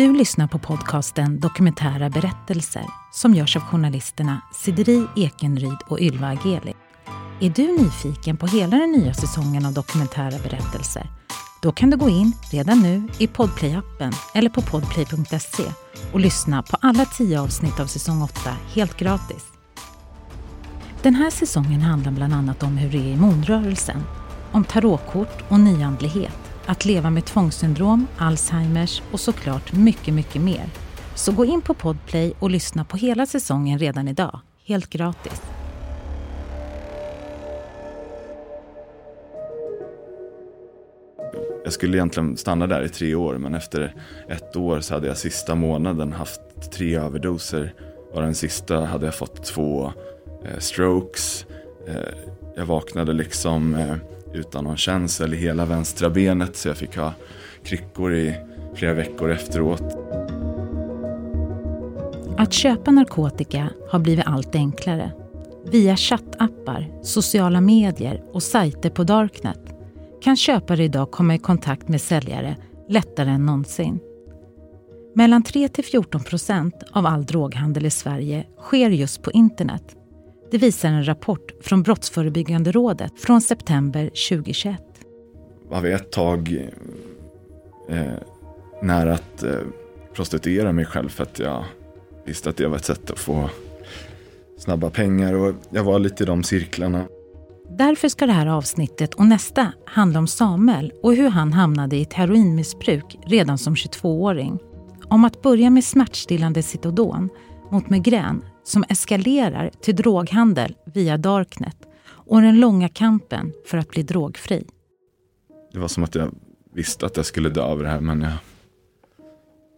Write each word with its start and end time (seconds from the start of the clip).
Du 0.00 0.12
lyssnar 0.12 0.46
på 0.46 0.58
podcasten 0.58 1.40
Dokumentära 1.40 2.10
berättelser 2.10 2.84
som 3.12 3.34
görs 3.34 3.56
av 3.56 3.62
journalisterna 3.62 4.40
Sideri 4.52 5.06
Ekenryd 5.16 5.78
och 5.88 6.00
Ylva 6.00 6.26
Ageli. 6.26 6.74
Är 7.40 7.50
du 7.50 7.82
nyfiken 7.82 8.36
på 8.36 8.46
hela 8.46 8.76
den 8.76 8.92
nya 8.92 9.14
säsongen 9.14 9.66
av 9.66 9.72
Dokumentära 9.72 10.38
berättelser? 10.38 11.06
Då 11.62 11.72
kan 11.72 11.90
du 11.90 11.96
gå 11.96 12.08
in 12.08 12.32
redan 12.52 12.80
nu 12.80 13.08
i 13.18 13.26
Podplay-appen 13.26 14.14
eller 14.34 14.50
på 14.50 14.62
podplay.se 14.62 15.64
och 16.12 16.20
lyssna 16.20 16.62
på 16.62 16.76
alla 16.80 17.04
tio 17.04 17.40
avsnitt 17.40 17.80
av 17.80 17.86
säsong 17.86 18.22
8 18.22 18.56
helt 18.74 18.96
gratis. 18.96 19.44
Den 21.02 21.14
här 21.14 21.30
säsongen 21.30 21.80
handlar 21.80 22.12
bland 22.12 22.34
annat 22.34 22.62
om 22.62 22.76
hur 22.76 22.90
det 22.90 22.98
är 22.98 23.12
i 23.12 23.16
månrörelsen, 23.16 24.02
om 24.52 24.64
tarotkort 24.64 25.44
och 25.48 25.60
nyandlighet, 25.60 26.39
att 26.66 26.84
leva 26.84 27.10
med 27.10 27.24
tvångssyndrom, 27.24 28.06
Alzheimers 28.18 29.02
och 29.12 29.20
såklart 29.20 29.72
mycket, 29.72 30.14
mycket 30.14 30.42
mer. 30.42 30.64
Så 31.14 31.32
gå 31.32 31.44
in 31.44 31.62
på 31.62 31.74
Podplay 31.74 32.32
och 32.38 32.50
lyssna 32.50 32.84
på 32.84 32.96
hela 32.96 33.26
säsongen 33.26 33.78
redan 33.78 34.08
idag, 34.08 34.40
helt 34.64 34.90
gratis. 34.90 35.42
Jag 41.64 41.72
skulle 41.72 41.96
egentligen 41.96 42.36
stanna 42.36 42.66
där 42.66 42.82
i 42.82 42.88
tre 42.88 43.14
år 43.14 43.38
men 43.38 43.54
efter 43.54 43.94
ett 44.28 44.56
år 44.56 44.80
så 44.80 44.94
hade 44.94 45.06
jag 45.06 45.16
sista 45.16 45.54
månaden 45.54 46.12
haft 46.12 46.40
tre 46.72 46.96
överdoser. 46.96 47.74
Och 48.12 48.22
den 48.22 48.34
sista 48.34 48.84
hade 48.84 49.06
jag 49.06 49.14
fått 49.14 49.44
två 49.44 49.92
eh, 50.44 50.58
strokes. 50.58 51.46
Eh, 51.88 51.94
jag 52.56 52.66
vaknade 52.66 53.12
liksom 53.12 53.74
eh, 53.74 53.96
utan 54.32 54.64
någon 54.64 54.76
känsel 54.76 55.34
i 55.34 55.36
hela 55.36 55.64
vänstra 55.64 56.10
benet 56.10 56.56
så 56.56 56.68
jag 56.68 56.76
fick 56.76 56.96
ha 56.96 57.14
kryckor 57.64 58.14
i 58.14 58.34
flera 58.74 58.94
veckor 58.94 59.30
efteråt. 59.30 59.96
Att 62.38 62.52
köpa 62.52 62.90
narkotika 62.90 63.70
har 63.90 63.98
blivit 63.98 64.26
allt 64.26 64.54
enklare. 64.54 65.12
Via 65.70 65.96
chattappar, 65.96 67.02
sociala 67.02 67.60
medier 67.60 68.22
och 68.32 68.42
sajter 68.42 68.90
på 68.90 69.04
Darknet 69.04 69.60
kan 70.22 70.36
köpare 70.36 70.84
idag 70.84 71.10
komma 71.10 71.34
i 71.34 71.38
kontakt 71.38 71.88
med 71.88 72.00
säljare 72.00 72.56
lättare 72.88 73.30
än 73.30 73.46
någonsin. 73.46 74.00
Mellan 75.14 75.42
3 75.42 75.68
till 75.68 75.84
14 75.84 76.20
procent 76.20 76.74
av 76.92 77.06
all 77.06 77.24
droghandel 77.24 77.86
i 77.86 77.90
Sverige 77.90 78.46
sker 78.58 78.90
just 78.90 79.22
på 79.22 79.30
internet. 79.30 79.96
Det 80.50 80.58
visar 80.58 80.88
en 80.88 81.08
rapport 81.08 81.52
från 81.60 81.82
Brottsförebyggande 81.82 82.72
rådet 82.72 83.20
från 83.20 83.40
september 83.40 84.04
2021. 84.04 84.80
Var 85.68 85.80
vi 85.80 85.92
ett 85.92 86.12
tag 86.12 86.68
eh, 87.88 88.02
nära 88.82 89.14
att 89.14 89.42
eh, 89.42 89.52
prostituera 90.14 90.72
mig 90.72 90.84
själv 90.84 91.08
för 91.08 91.22
att 91.22 91.38
jag 91.38 91.64
visste 92.24 92.50
att 92.50 92.56
det 92.56 92.68
var 92.68 92.76
ett 92.76 92.84
sätt 92.84 93.10
att 93.10 93.18
få 93.18 93.50
snabba 94.58 94.90
pengar 94.90 95.34
och 95.34 95.54
jag 95.70 95.84
var 95.84 95.98
lite 95.98 96.22
i 96.22 96.26
de 96.26 96.42
cirklarna. 96.42 97.04
Därför 97.68 98.08
ska 98.08 98.26
det 98.26 98.32
här 98.32 98.46
avsnittet 98.46 99.14
och 99.14 99.26
nästa 99.26 99.72
handla 99.86 100.18
om 100.18 100.26
Samuel 100.26 100.92
och 101.02 101.14
hur 101.14 101.28
han 101.28 101.52
hamnade 101.52 101.96
i 101.96 102.02
ett 102.02 102.12
heroinmissbruk 102.12 103.18
redan 103.26 103.58
som 103.58 103.74
22-åring. 103.74 104.58
Om 105.04 105.24
att 105.24 105.42
börja 105.42 105.70
med 105.70 105.84
smärtstillande 105.84 106.62
Citodon 106.62 107.28
mot 107.70 107.90
migrän 107.90 108.44
som 108.70 108.84
eskalerar 108.88 109.70
till 109.80 109.96
droghandel 109.96 110.76
via 110.84 111.16
Darknet 111.16 111.76
och 112.08 112.42
den 112.42 112.60
långa 112.60 112.88
kampen 112.88 113.52
för 113.66 113.78
att 113.78 113.88
bli 113.88 114.02
drogfri. 114.02 114.66
Det 115.72 115.78
var 115.78 115.88
som 115.88 116.04
att 116.04 116.14
jag 116.14 116.34
visste 116.72 117.06
att 117.06 117.16
jag 117.16 117.26
skulle 117.26 117.48
dö 117.48 117.62
av 117.62 117.82
det 117.82 117.88
här 117.88 118.00
men 118.00 118.22
jag 118.22 118.32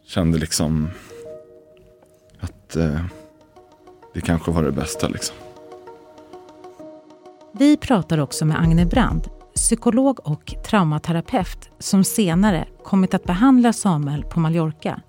kände 0.06 0.38
liksom 0.38 0.88
att 2.40 2.76
eh, 2.76 3.04
det 4.14 4.20
kanske 4.20 4.50
var 4.50 4.62
det 4.62 4.72
bästa 4.72 5.08
liksom. 5.08 5.36
Vi 7.52 7.76
pratar 7.76 8.18
också 8.18 8.44
med 8.44 8.60
Agne 8.60 8.86
Brand, 8.86 9.28
psykolog 9.54 10.20
och 10.24 10.54
traumaterapeut 10.66 11.70
som 11.78 12.04
senare 12.04 12.68
kommit 12.84 13.14
att 13.14 13.24
behandla 13.24 13.72
Samuel 13.72 14.24
på 14.24 14.40
Mallorca. 14.40 15.00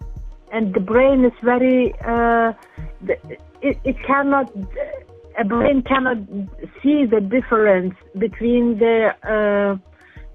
And 0.53 0.71
the 0.71 0.79
brain 0.79 1.25
is 1.25 1.33
very, 1.41 1.95
uh, 2.07 2.53
it, 3.61 3.77
it 3.83 3.95
cannot, 4.05 4.51
a 5.35 5.43
brain 5.43 5.81
cannot 5.81 6.17
see 6.83 7.07
the 7.07 7.21
difference 7.21 7.95
between 8.19 8.77
the 8.77 9.15
uh, 9.23 9.77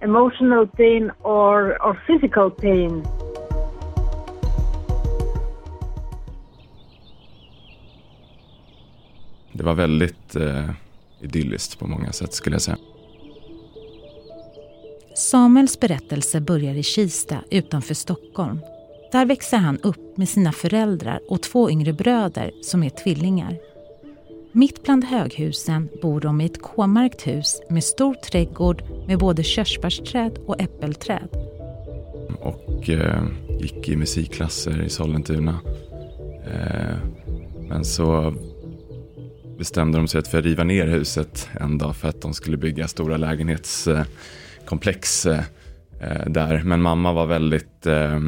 emotional 0.02 0.66
pain 0.66 1.12
or, 1.22 1.80
or 1.80 1.96
physical 2.08 2.50
pain. 2.50 3.04
Det 9.52 9.62
var 9.62 9.74
väldigt 9.74 10.36
eh, 10.36 10.70
idylliskt 11.20 11.78
på 11.78 11.86
många 11.86 12.12
sätt 12.12 12.32
skulle 12.32 12.54
jag 12.54 12.62
säga. 12.62 12.78
Samuels 15.14 15.80
berättelse 15.80 16.40
börjar 16.40 16.74
i 16.74 16.82
Kista 16.82 17.36
utanför 17.50 17.94
Stockholm. 17.94 18.60
Där 19.12 19.26
växer 19.26 19.56
han 19.56 19.78
upp 19.78 20.16
med 20.16 20.28
sina 20.28 20.52
föräldrar 20.52 21.20
och 21.28 21.42
två 21.42 21.70
yngre 21.70 21.92
bröder 21.92 22.50
som 22.62 22.82
är 22.82 22.90
tvillingar. 22.90 23.56
Mitt 24.52 24.82
bland 24.82 25.04
höghusen 25.04 25.88
bor 26.02 26.20
de 26.20 26.40
i 26.40 26.44
ett 26.44 26.62
K-märkt 26.62 27.26
hus 27.26 27.60
med 27.68 27.84
stor 27.84 28.14
trädgård 28.14 28.82
med 29.06 29.18
både 29.18 29.42
körsbärsträd 29.42 30.38
och 30.46 30.60
äppelträd. 30.60 31.28
Och 32.40 32.90
eh, 32.90 33.22
gick 33.60 33.88
i 33.88 33.96
musikklasser 33.96 34.82
i 34.82 34.88
Sollentuna. 34.88 35.60
Eh, 36.46 36.96
men 37.68 37.84
så 37.84 38.34
bestämde 39.58 39.98
de 39.98 40.08
sig 40.08 40.24
för 40.24 40.38
att 40.38 40.44
riva 40.44 40.64
ner 40.64 40.86
huset 40.86 41.48
en 41.60 41.78
dag 41.78 41.96
för 41.96 42.08
att 42.08 42.22
de 42.22 42.34
skulle 42.34 42.56
bygga 42.56 42.88
stora 42.88 43.16
lägenhetskomplex 43.16 45.26
eh, 45.26 45.42
eh 46.00 46.26
där. 46.26 46.62
Men 46.64 46.82
mamma 46.82 47.12
var 47.12 47.26
väldigt, 47.26 47.86
eh, 47.86 48.20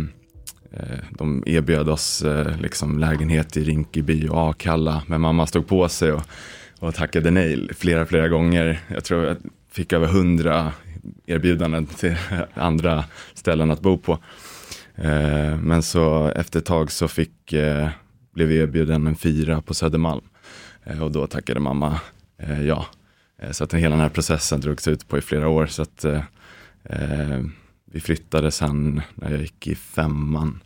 Eh, 0.72 0.98
de 1.10 1.42
erbjöd 1.47 1.88
oss 1.88 2.22
eh, 2.22 2.60
liksom 2.60 2.98
lägenhet 2.98 3.56
i 3.56 3.64
Rinkeby 3.64 4.28
och 4.28 4.50
Akalla. 4.50 5.03
Men 5.06 5.20
mamma 5.20 5.47
stod 5.47 5.69
på 5.69 5.88
sig 5.88 6.12
och, 6.12 6.22
och 6.78 6.94
tackade 6.94 7.31
nej 7.31 7.69
flera, 7.75 8.06
flera 8.06 8.28
gånger. 8.28 8.80
Jag 8.88 9.04
tror 9.04 9.25
jag 9.25 9.36
fick 9.70 9.92
över 9.92 10.06
hundra 10.06 10.72
erbjudanden 11.26 11.86
till 11.86 12.16
andra 12.54 13.04
ställen 13.34 13.70
att 13.70 13.80
bo 13.80 13.98
på. 13.98 14.12
Eh, 14.94 15.56
men 15.56 15.82
så 15.82 16.32
efter 16.36 16.59
ett 16.59 16.66
tag 16.66 16.92
så 16.92 17.09
fick, 17.09 17.54
blev 18.34 18.48
vi 18.48 18.56
erbjuden 18.56 19.06
en 19.06 19.16
fyra 19.16 19.62
på 19.62 19.75
Södermalm. 19.75 20.25
Och 21.00 21.10
då 21.10 21.26
tackade 21.26 21.60
mamma 21.60 22.00
ja. 22.66 22.86
Så 23.50 23.64
att 23.64 23.75
hela 23.75 23.91
den 23.91 24.00
här 24.00 24.09
processen 24.09 24.60
drogs 24.60 24.88
ut 24.88 25.09
på 25.09 25.19
i 25.19 25.20
flera 25.20 25.48
år. 25.48 25.66
Så 25.66 25.82
att 25.82 26.04
vi 27.92 28.00
flyttade 28.00 28.50
sen 28.50 29.02
när 29.14 29.30
jag 29.30 29.40
gick 29.40 29.66
i 29.66 29.74
femman. 29.74 30.62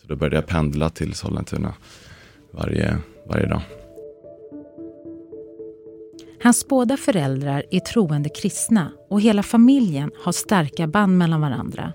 Så 0.00 0.06
då 0.06 0.16
började 0.16 0.36
jag 0.36 0.46
pendla 0.46 0.90
till 0.90 1.14
Sollentuna 1.14 1.74
varje, 2.50 2.98
varje 3.28 3.46
dag. 3.46 3.62
Hans 6.42 6.68
båda 6.68 6.96
föräldrar 6.96 7.64
är 7.70 7.80
troende 7.80 8.28
kristna 8.28 8.92
och 9.10 9.20
hela 9.20 9.42
familjen 9.42 10.10
har 10.24 10.32
starka 10.32 10.86
band 10.86 11.18
mellan 11.18 11.40
varandra. 11.40 11.92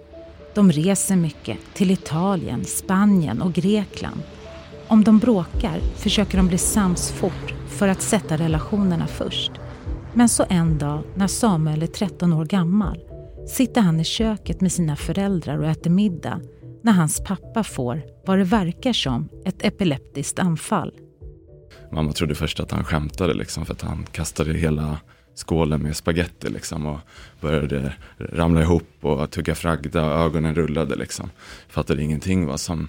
De 0.54 0.72
reser 0.72 1.16
mycket 1.16 1.58
till 1.74 1.92
Italien, 1.92 2.66
Spanien 2.66 3.42
och 3.42 3.54
Grekland. 3.54 4.22
Om 4.88 5.04
de 5.04 5.20
bråkar 5.20 5.80
försöker 5.96 6.38
de 6.38 6.48
bli 6.48 6.58
sams 6.58 7.12
fort 7.12 7.54
för 7.68 7.88
att 7.88 8.02
sätta 8.02 8.38
relationerna 8.38 9.08
först. 9.08 9.52
Men 10.14 10.30
så 10.30 10.46
en 10.50 10.78
dag 10.78 11.04
när 11.16 11.28
Samuel 11.28 11.84
är 11.84 11.88
13 11.88 12.34
år 12.34 12.46
gammal 12.46 13.11
sitter 13.48 13.82
han 13.82 14.00
i 14.00 14.04
köket 14.04 14.62
med 14.62 14.72
sina 14.72 14.96
föräldrar 14.96 15.58
och 15.58 15.66
äter 15.66 15.90
middag 15.90 16.42
när 16.84 16.92
hans 16.92 17.24
pappa 17.24 17.64
får, 17.64 18.02
vad 18.26 18.38
det 18.38 18.44
verkar 18.44 18.94
som, 18.94 19.30
ett 19.46 19.66
epileptiskt 19.66 20.40
anfall. 20.40 20.94
Mamma 21.92 22.12
trodde 22.12 22.36
först 22.36 22.60
att 22.60 22.72
han 22.72 22.84
skämtade 22.84 23.34
liksom 23.34 23.66
för 23.66 23.74
att 23.74 23.82
han 23.82 24.06
kastade 24.12 24.54
hela 24.54 24.98
skålen 25.36 25.82
med 25.82 25.96
spaghetti 25.96 26.50
liksom 26.50 26.86
och 26.86 27.00
började 27.42 27.94
ramla 28.18 28.62
ihop 28.62 28.90
och 29.02 29.32
tugga 29.32 29.56
fragda 29.56 30.06
och 30.06 30.26
ögonen 30.26 30.56
rullade 30.56 30.96
liksom. 30.96 31.30
Fattade 31.70 32.04
ingenting 32.04 32.46
vad 32.46 32.60
som, 32.60 32.88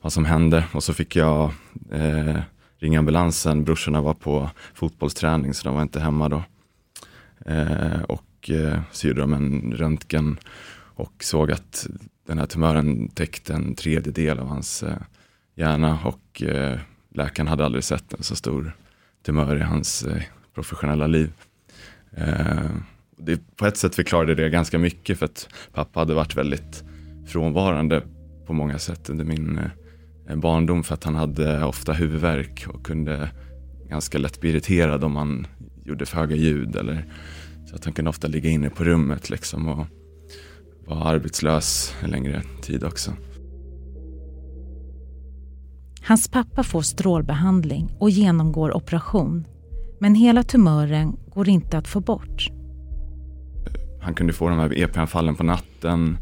vad 0.00 0.12
som 0.12 0.24
hände 0.24 0.64
och 0.72 0.84
så 0.84 0.94
fick 0.94 1.16
jag 1.16 1.50
eh, 1.92 2.40
ringa 2.78 2.98
ambulansen. 2.98 3.64
Brorsorna 3.64 4.00
var 4.00 4.14
på 4.14 4.50
fotbollsträning 4.74 5.54
så 5.54 5.64
de 5.68 5.74
var 5.74 5.82
inte 5.82 6.00
hemma 6.00 6.28
då. 6.28 6.42
Eh, 7.46 8.02
och 8.02 8.22
eh, 8.50 8.80
så 8.92 9.08
gjorde 9.08 9.20
de 9.20 9.32
en 9.32 9.72
röntgen 9.76 10.38
och 10.94 11.24
såg 11.24 11.52
att 11.52 11.86
den 12.26 12.38
här 12.38 12.46
tumören 12.46 13.08
täckte 13.08 13.54
en 13.54 13.74
tredjedel 13.74 14.38
av 14.38 14.46
hans 14.46 14.82
eh, 14.82 14.96
hjärna 15.54 15.98
och 16.04 16.42
eh, 16.42 16.78
läkaren 17.14 17.48
hade 17.48 17.64
aldrig 17.64 17.84
sett 17.84 18.14
en 18.14 18.22
så 18.22 18.36
stor 18.36 18.76
tumör 19.22 19.56
i 19.56 19.62
hans 19.62 20.02
eh, 20.04 20.22
professionella 20.54 21.06
liv. 21.06 21.32
Eh, 22.16 22.70
det, 23.16 23.56
på 23.56 23.66
ett 23.66 23.76
sätt 23.76 23.94
förklarade 23.94 24.34
det 24.34 24.48
ganska 24.48 24.78
mycket 24.78 25.18
för 25.18 25.26
att 25.26 25.48
pappa 25.72 26.00
hade 26.00 26.14
varit 26.14 26.36
väldigt 26.36 26.84
frånvarande 27.26 28.02
på 28.46 28.52
många 28.52 28.78
sätt 28.78 29.10
under 29.10 29.24
min 29.24 29.60
eh, 30.28 30.36
barndom 30.36 30.84
för 30.84 30.94
att 30.94 31.04
han 31.04 31.14
hade 31.14 31.64
ofta 31.64 31.92
huvudvärk 31.92 32.66
och 32.68 32.86
kunde 32.86 33.30
ganska 33.88 34.18
lätt 34.18 34.40
bli 34.40 34.50
irriterad 34.50 35.04
om 35.04 35.12
man 35.12 35.46
gjorde 35.84 36.06
för 36.06 36.16
höga 36.16 36.36
ljud. 36.36 36.76
Eller, 36.76 37.04
så 37.72 37.76
att 37.76 37.84
han 37.84 37.94
kunde 37.94 38.08
ofta 38.08 38.28
ligga 38.28 38.50
inne 38.50 38.70
på 38.70 38.84
rummet 38.84 39.30
liksom 39.30 39.68
och 39.68 39.86
vara 40.86 41.04
arbetslös 41.04 41.94
en 42.02 42.10
längre 42.10 42.42
tid 42.62 42.84
också. 42.84 43.12
Hans 46.02 46.28
pappa 46.28 46.62
får 46.62 46.82
strålbehandling 46.82 47.92
och 47.98 48.10
genomgår 48.10 48.76
operation. 48.76 49.44
Men 50.00 50.14
hela 50.14 50.42
tumören 50.42 51.16
går 51.34 51.48
inte 51.48 51.78
att 51.78 51.88
få 51.88 52.00
bort. 52.00 52.50
Han 54.00 54.14
kunde 54.14 54.32
få 54.32 54.48
de 54.48 54.58
här 54.58 54.78
EP-anfallen 54.78 55.34
på 55.34 55.42
natten. 55.42 56.18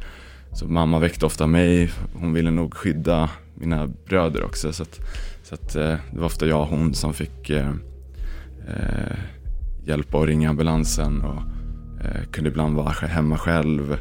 Så 0.52 0.68
mamma 0.68 0.98
väckte 0.98 1.26
ofta 1.26 1.46
mig. 1.46 1.90
Hon 2.14 2.32
ville 2.32 2.50
nog 2.50 2.74
skydda 2.74 3.30
mina 3.54 3.86
bröder 3.86 4.44
också. 4.44 4.72
Så, 4.72 4.82
att, 4.82 5.00
så 5.42 5.54
att, 5.54 5.76
eh, 5.76 5.96
det 6.12 6.18
var 6.18 6.26
ofta 6.26 6.46
jag 6.46 6.60
och 6.60 6.66
hon 6.66 6.94
som 6.94 7.14
fick 7.14 7.50
eh, 7.50 7.70
eh, 8.68 9.16
hjälpa 9.90 10.18
och 10.18 10.26
ringa 10.26 10.50
ambulansen. 10.50 11.20
Och 11.20 11.42
eh, 12.04 12.24
kunde 12.32 12.50
ibland 12.50 12.76
vara 12.76 12.90
hemma 12.90 13.38
själv 13.38 13.92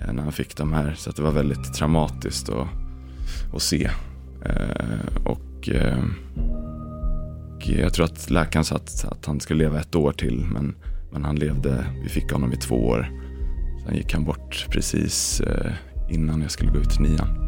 eh, 0.00 0.12
när 0.12 0.22
han 0.22 0.32
fick 0.32 0.56
de 0.56 0.72
här. 0.72 0.94
Så 0.96 1.10
att 1.10 1.16
det 1.16 1.22
var 1.22 1.32
väldigt 1.32 1.74
traumatiskt 1.74 2.48
att, 2.48 2.68
att 3.54 3.62
se. 3.62 3.90
Eh, 4.44 5.24
och 5.24 5.68
eh, 5.68 6.04
jag 7.66 7.94
tror 7.94 8.04
att 8.04 8.30
läkaren 8.30 8.64
sa 8.64 8.76
att, 8.76 9.04
att 9.04 9.26
han 9.26 9.40
skulle 9.40 9.64
leva 9.64 9.80
ett 9.80 9.94
år 9.94 10.12
till. 10.12 10.46
Men, 10.52 10.74
men 11.12 11.24
han 11.24 11.36
levde, 11.36 11.84
vi 12.02 12.08
fick 12.08 12.32
honom 12.32 12.52
i 12.52 12.56
två 12.56 12.86
år. 12.86 13.10
Sen 13.84 13.96
gick 13.96 14.14
han 14.14 14.24
bort 14.24 14.66
precis 14.70 15.40
eh, 15.40 15.72
innan 16.10 16.42
jag 16.42 16.50
skulle 16.50 16.70
gå 16.70 16.78
ut 16.78 17.00
nian. 17.00 17.44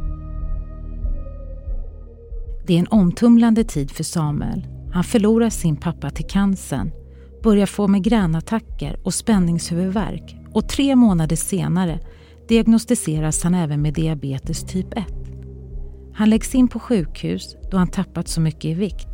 Det 2.67 2.75
är 2.75 2.79
en 2.79 2.89
omtumlande 2.91 3.65
tid 3.65 3.91
för 3.91 4.05
Samuel. 4.05 4.67
Han 4.93 5.05
förlorar 5.05 5.50
sin 5.50 5.77
pappa 5.77 6.11
till 6.11 6.27
cancern, 6.27 6.93
börjar 7.46 7.66
få 7.66 7.88
migränattacker 7.88 9.00
och 9.02 9.14
spänningshuvudvärk 9.14 10.37
och 10.52 10.69
tre 10.69 10.96
månader 10.96 11.37
senare 11.37 12.00
diagnostiseras 12.48 13.43
han 13.43 13.54
även 13.54 13.82
med 13.82 13.94
diabetes 13.94 14.64
typ 14.64 14.93
1. 14.93 15.06
Han 16.14 16.31
läggs 16.31 16.54
in 16.54 16.69
på 16.69 16.78
sjukhus 16.78 17.56
då 17.70 17.76
han 17.76 17.88
tappat 17.88 18.28
så 18.28 18.40
mycket 18.40 18.64
i 18.64 18.75
vikt. 18.75 19.08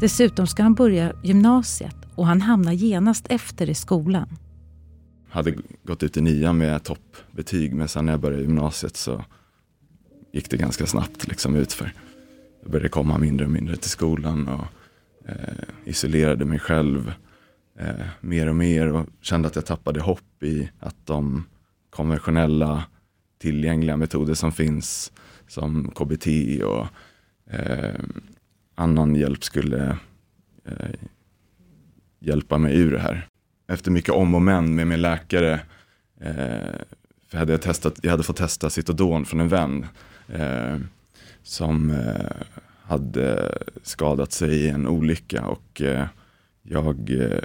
Dessutom 0.00 0.46
ska 0.46 0.62
han 0.62 0.74
börja 0.74 1.12
gymnasiet 1.24 1.96
och 2.14 2.26
han 2.26 2.40
hamnar 2.40 2.72
genast 2.72 3.26
efter 3.30 3.70
i 3.70 3.74
skolan. 3.74 4.28
Jag 5.28 5.34
Hade 5.34 5.54
gått 5.82 6.02
ut 6.02 6.16
i 6.16 6.20
nian 6.20 6.58
med 6.58 6.84
toppbetyg 6.84 7.74
men 7.74 7.88
sen 7.88 8.06
när 8.06 8.12
jag 8.12 8.20
började 8.20 8.42
gymnasiet 8.42 8.96
så 8.96 9.24
gick 10.32 10.50
det 10.50 10.56
ganska 10.56 10.86
snabbt 10.86 11.28
liksom 11.28 11.56
utför. 11.56 11.92
Jag 12.62 12.70
började 12.70 12.88
komma 12.88 13.18
mindre 13.18 13.46
och 13.46 13.52
mindre 13.52 13.76
till 13.76 13.90
skolan 13.90 14.48
och 14.48 14.64
eh, 15.28 15.64
isolerade 15.84 16.44
mig 16.44 16.58
själv 16.58 17.12
eh, 17.78 18.06
mer 18.20 18.48
och 18.48 18.56
mer 18.56 18.92
och 18.92 19.06
kände 19.20 19.48
att 19.48 19.56
jag 19.56 19.66
tappade 19.66 20.00
hopp 20.00 20.42
i 20.42 20.70
att 20.80 21.06
de 21.06 21.44
konventionella 21.90 22.84
tillgängliga 23.38 23.96
metoder 23.96 24.34
som 24.34 24.52
finns 24.52 25.12
som 25.46 25.90
KBT 25.90 26.26
och 26.62 26.86
eh, 27.54 28.00
annan 28.74 29.14
hjälp 29.14 29.44
skulle 29.44 29.98
eh, 30.64 30.94
hjälpa 32.20 32.58
mig 32.58 32.78
ur 32.78 32.92
det 32.92 32.98
här. 32.98 33.28
Efter 33.68 33.90
mycket 33.90 34.14
om 34.14 34.34
och 34.34 34.42
men 34.42 34.74
med 34.74 34.86
min 34.86 35.02
läkare 35.02 35.60
eh, 36.20 36.80
för 37.28 37.38
hade 37.38 37.52
jag, 37.52 37.62
testat, 37.62 37.98
jag 38.02 38.10
hade 38.10 38.22
fått 38.22 38.36
testa 38.36 38.70
Citodon 38.70 39.24
från 39.24 39.40
en 39.40 39.48
vän 39.48 39.86
eh, 40.28 40.76
som 41.42 41.90
eh, 41.90 42.46
hade 42.82 43.58
skadat 43.82 44.32
sig 44.32 44.50
i 44.50 44.68
en 44.68 44.86
olycka 44.86 45.46
och 45.46 45.82
eh, 45.82 46.06
jag 46.62 47.10
eh, 47.10 47.38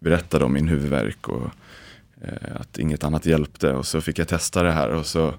berättade 0.00 0.44
om 0.44 0.52
min 0.52 0.68
huvudvärk 0.68 1.28
och 1.28 1.50
eh, 2.20 2.60
att 2.60 2.78
inget 2.78 3.04
annat 3.04 3.26
hjälpte 3.26 3.72
och 3.72 3.86
så 3.86 4.00
fick 4.00 4.18
jag 4.18 4.28
testa 4.28 4.62
det 4.62 4.72
här 4.72 4.88
och 4.88 5.06
så 5.06 5.34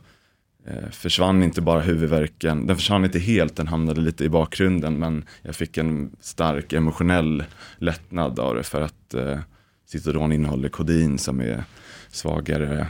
eh, 0.66 0.90
försvann 0.92 1.44
inte 1.44 1.62
bara 1.62 1.82
huvudvärken, 1.82 2.68
den 2.68 2.76
försvann 2.76 3.06
inte 3.06 3.20
helt, 3.20 3.56
den 3.56 3.68
hamnade 3.68 4.02
lite 4.02 4.24
i 4.24 4.30
bakgrunden 4.30 5.00
men 5.00 5.26
jag 5.42 5.56
fick 5.56 5.78
en 5.78 6.12
stark 6.20 6.74
emotionell 6.74 7.44
lättnad 7.78 8.40
av 8.40 8.56
det 8.56 8.64
för 8.64 8.82
att 8.82 9.14
eh, 9.14 9.40
Citodon 9.86 10.32
innehåller 10.32 10.70
kodin 10.70 11.18
som 11.18 11.42
är 11.42 11.64
svagare, 12.10 12.88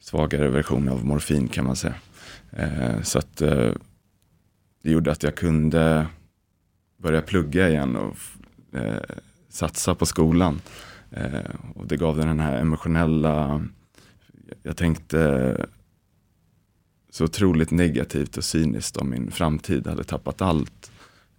svagare 0.00 0.48
version 0.48 0.88
av 0.88 1.04
morfin 1.04 1.48
kan 1.48 1.64
man 1.64 1.76
säga. 1.76 1.94
Eh, 2.50 3.02
så 3.02 3.18
att 3.18 3.40
eh, 3.40 3.72
det 4.82 4.90
gjorde 4.90 5.12
att 5.12 5.22
jag 5.22 5.34
kunde 5.34 6.06
börja 6.98 7.22
plugga 7.22 7.68
igen 7.68 7.96
och 7.96 8.16
eh, 8.78 9.16
satsa 9.48 9.94
på 9.94 10.06
skolan. 10.06 10.60
Eh, 11.10 11.54
och 11.74 11.86
det 11.86 11.96
gav 11.96 12.16
den 12.16 12.40
här 12.40 12.60
emotionella, 12.60 13.66
jag 14.62 14.76
tänkte 14.76 15.66
så 17.10 17.24
otroligt 17.24 17.70
negativt 17.70 18.36
och 18.36 18.44
cyniskt 18.44 18.96
om 18.96 19.10
min 19.10 19.30
framtid. 19.30 19.82
Jag 19.84 19.90
hade 19.90 20.04
tappat 20.04 20.42
allt 20.42 20.90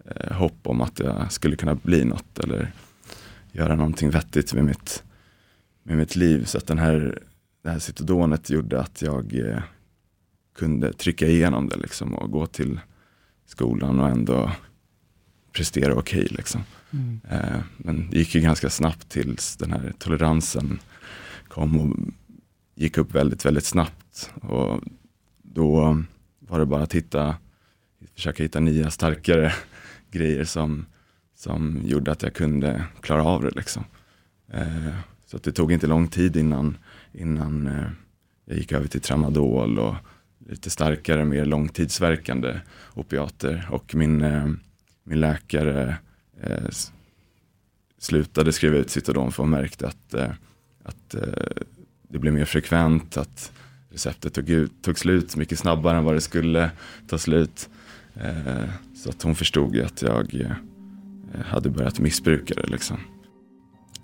eh, 0.04 0.32
hopp 0.32 0.66
om 0.66 0.80
att 0.80 0.98
jag 0.98 1.32
skulle 1.32 1.56
kunna 1.56 1.74
bli 1.74 2.04
något 2.04 2.38
eller 2.38 2.72
göra 3.52 3.76
någonting 3.76 4.10
vettigt 4.10 4.54
med 4.54 4.64
mitt, 4.64 5.02
med 5.82 5.96
mitt 5.96 6.16
liv. 6.16 6.44
Så 6.44 6.58
att 6.58 6.66
den 6.66 6.78
här, 6.78 7.22
det 7.62 7.70
här 7.70 7.78
citodonet 7.78 8.50
gjorde 8.50 8.80
att 8.80 9.02
jag 9.02 9.34
eh, 9.34 9.62
kunde 10.54 10.92
trycka 10.92 11.26
igenom 11.26 11.68
det 11.68 11.76
liksom 11.76 12.14
och 12.14 12.30
gå 12.30 12.46
till 12.46 12.80
skolan 13.46 14.00
och 14.00 14.08
ändå 14.08 14.50
prestera 15.52 15.94
okej. 15.94 16.24
Okay, 16.24 16.36
liksom. 16.36 16.60
Mm. 16.92 17.20
Eh, 17.30 17.60
men 17.76 18.10
det 18.10 18.18
gick 18.18 18.34
ju 18.34 18.40
ganska 18.40 18.70
snabbt 18.70 19.08
tills 19.08 19.56
den 19.56 19.72
här 19.72 19.92
toleransen 19.98 20.78
kom 21.48 21.80
och 21.80 21.96
gick 22.74 22.98
upp 22.98 23.14
väldigt, 23.14 23.44
väldigt 23.44 23.64
snabbt. 23.64 24.30
Och 24.42 24.80
då 25.42 26.02
var 26.38 26.58
det 26.58 26.66
bara 26.66 26.82
att 26.82 26.94
hitta, 26.94 27.36
försöka 28.14 28.42
hitta 28.42 28.60
nya 28.60 28.90
starkare 28.90 29.52
grejer 30.10 30.44
som, 30.44 30.86
som 31.34 31.80
gjorde 31.84 32.12
att 32.12 32.22
jag 32.22 32.34
kunde 32.34 32.84
klara 33.00 33.24
av 33.24 33.42
det. 33.42 33.50
Liksom. 33.50 33.84
Eh, 34.52 34.94
så 35.26 35.38
det 35.38 35.52
tog 35.52 35.72
inte 35.72 35.86
lång 35.86 36.08
tid 36.08 36.36
innan, 36.36 36.76
innan 37.12 37.66
eh, 37.66 37.90
jag 38.44 38.56
gick 38.56 38.72
över 38.72 38.88
till 38.88 39.00
tramadol 39.00 39.78
och 39.78 39.94
lite 40.48 40.70
starkare, 40.70 41.24
mer 41.24 41.44
långtidsverkande 41.44 42.60
opiater. 42.94 43.68
Och 43.70 43.94
min, 43.94 44.22
eh, 44.22 44.50
min 45.04 45.20
läkare 45.20 45.96
eh, 46.42 46.68
slutade 47.98 48.52
skriva 48.52 48.76
ut 48.76 48.90
Citodon 48.90 49.32
för 49.32 49.42
hon 49.42 49.50
märkte 49.50 49.88
att, 49.88 50.14
eh, 50.14 50.30
att 50.82 51.14
eh, 51.14 51.62
det 52.08 52.18
blev 52.18 52.34
mer 52.34 52.44
frekvent, 52.44 53.16
att 53.16 53.52
receptet 53.90 54.34
tog, 54.34 54.50
ut, 54.50 54.82
tog 54.82 54.98
slut 54.98 55.36
mycket 55.36 55.58
snabbare 55.58 55.98
än 55.98 56.04
vad 56.04 56.14
det 56.14 56.20
skulle 56.20 56.70
ta 57.08 57.18
slut. 57.18 57.68
Eh, 58.14 58.68
så 58.94 59.10
att 59.10 59.22
hon 59.22 59.34
förstod 59.34 59.74
ju 59.74 59.84
att 59.84 60.02
jag 60.02 60.34
eh, 60.34 60.50
hade 61.44 61.70
börjat 61.70 61.98
missbruka 61.98 62.54
det. 62.54 62.66
Liksom. 62.66 62.96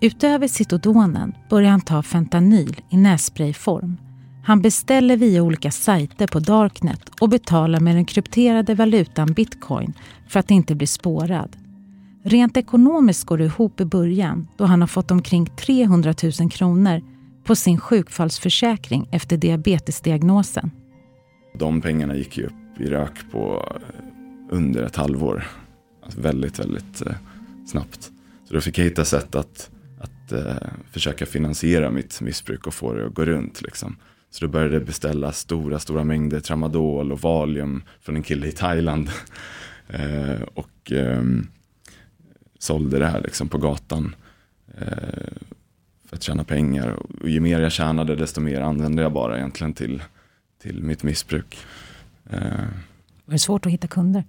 Utöver 0.01 0.49
Citodonen 0.49 1.35
börjar 1.51 1.71
han 1.71 1.81
ta 1.81 2.03
fentanyl 2.03 2.81
i 2.91 2.97
nässprayform. 2.97 3.97
Han 4.45 4.63
beställer 4.63 5.17
via 5.17 5.43
olika 5.43 5.71
sajter 5.71 6.27
på 6.27 6.39
Darknet 6.39 7.11
och 7.21 7.29
betalar 7.29 7.81
med 7.81 7.97
den 7.97 8.05
krypterade 8.05 8.75
valutan 8.75 9.33
bitcoin 9.33 9.93
för 10.29 10.41
att 10.41 10.51
inte 10.51 10.75
bli 10.75 10.87
spårad. 10.87 11.57
Rent 12.29 12.57
ekonomiskt 12.57 13.25
går 13.25 13.39
det 13.39 13.45
ihop 13.45 13.81
i 13.81 13.85
början 13.85 14.49
då 14.57 14.65
han 14.65 14.81
har 14.81 14.89
fått 14.89 15.11
omkring 15.11 15.47
300 15.47 16.15
000 16.41 16.51
kronor 16.51 17.03
på 17.45 17.57
sin 17.57 17.81
sjukfallsförsäkring 17.81 19.09
efter 19.13 19.37
diabetesdiagnosen. 19.37 20.71
De 21.55 21.81
pengarna 21.81 22.17
gick 22.17 22.39
ju 22.39 22.47
upp 22.47 22.81
i 22.81 22.87
rök 22.87 23.13
på 23.33 23.69
eh, 23.71 24.05
under 24.51 24.83
ett 24.83 24.97
halvår. 24.97 25.45
Alltså 26.05 26.21
väldigt, 26.21 26.59
väldigt 26.59 27.07
eh, 27.07 27.13
snabbt. 27.67 28.11
Så 28.45 28.55
då 28.55 28.61
fick 28.61 28.79
jag 28.79 28.85
hitta 28.85 29.05
sätt 29.05 29.35
att, 29.35 29.71
att 30.01 30.33
uh, 30.33 30.55
försöka 30.91 31.27
finansiera 31.27 31.91
mitt 31.91 32.21
missbruk 32.21 32.67
och 32.67 32.75
få 32.75 32.93
det 32.93 33.07
att 33.07 33.15
gå 33.15 33.25
runt. 33.25 33.63
Liksom. 33.63 33.97
Så 34.31 34.45
då 34.45 34.51
började 34.51 34.75
jag 34.75 34.85
beställa 34.85 35.33
stora, 35.33 35.79
stora 35.79 36.05
mängder 36.05 36.41
tramadol 36.41 37.13
och 37.13 37.21
valium 37.21 37.83
från 38.01 38.17
en 38.17 38.23
kille 38.23 38.47
i 38.47 38.53
Thailand. 38.53 39.11
uh, 39.95 40.43
och 40.55 40.93
um, 40.93 41.49
sålde 42.67 42.99
det 42.99 43.07
här 43.07 43.21
liksom 43.21 43.49
på 43.49 43.59
gatan. 43.59 44.15
Uh, 44.81 44.87
för 46.09 46.17
att 46.17 46.23
tjäna 46.23 46.45
pengar. 46.45 46.89
Och 46.89 47.29
ju 47.29 47.41
mer 47.41 47.61
jag 47.61 47.73
tjänade 47.73 48.17
desto 48.17 48.41
mer 48.41 48.61
använde 48.61 49.03
jag 49.03 49.13
bara 49.13 49.37
egentligen 49.37 49.75
till, 49.75 50.03
till 50.63 50.83
mitt 50.83 51.03
missbruk. 51.03 51.59
Eh, 52.31 52.41
var 53.25 53.33
det 53.33 53.39
svårt 53.39 53.67
att 53.67 53.73
hitta 53.73 53.87
kunder? 53.87 54.25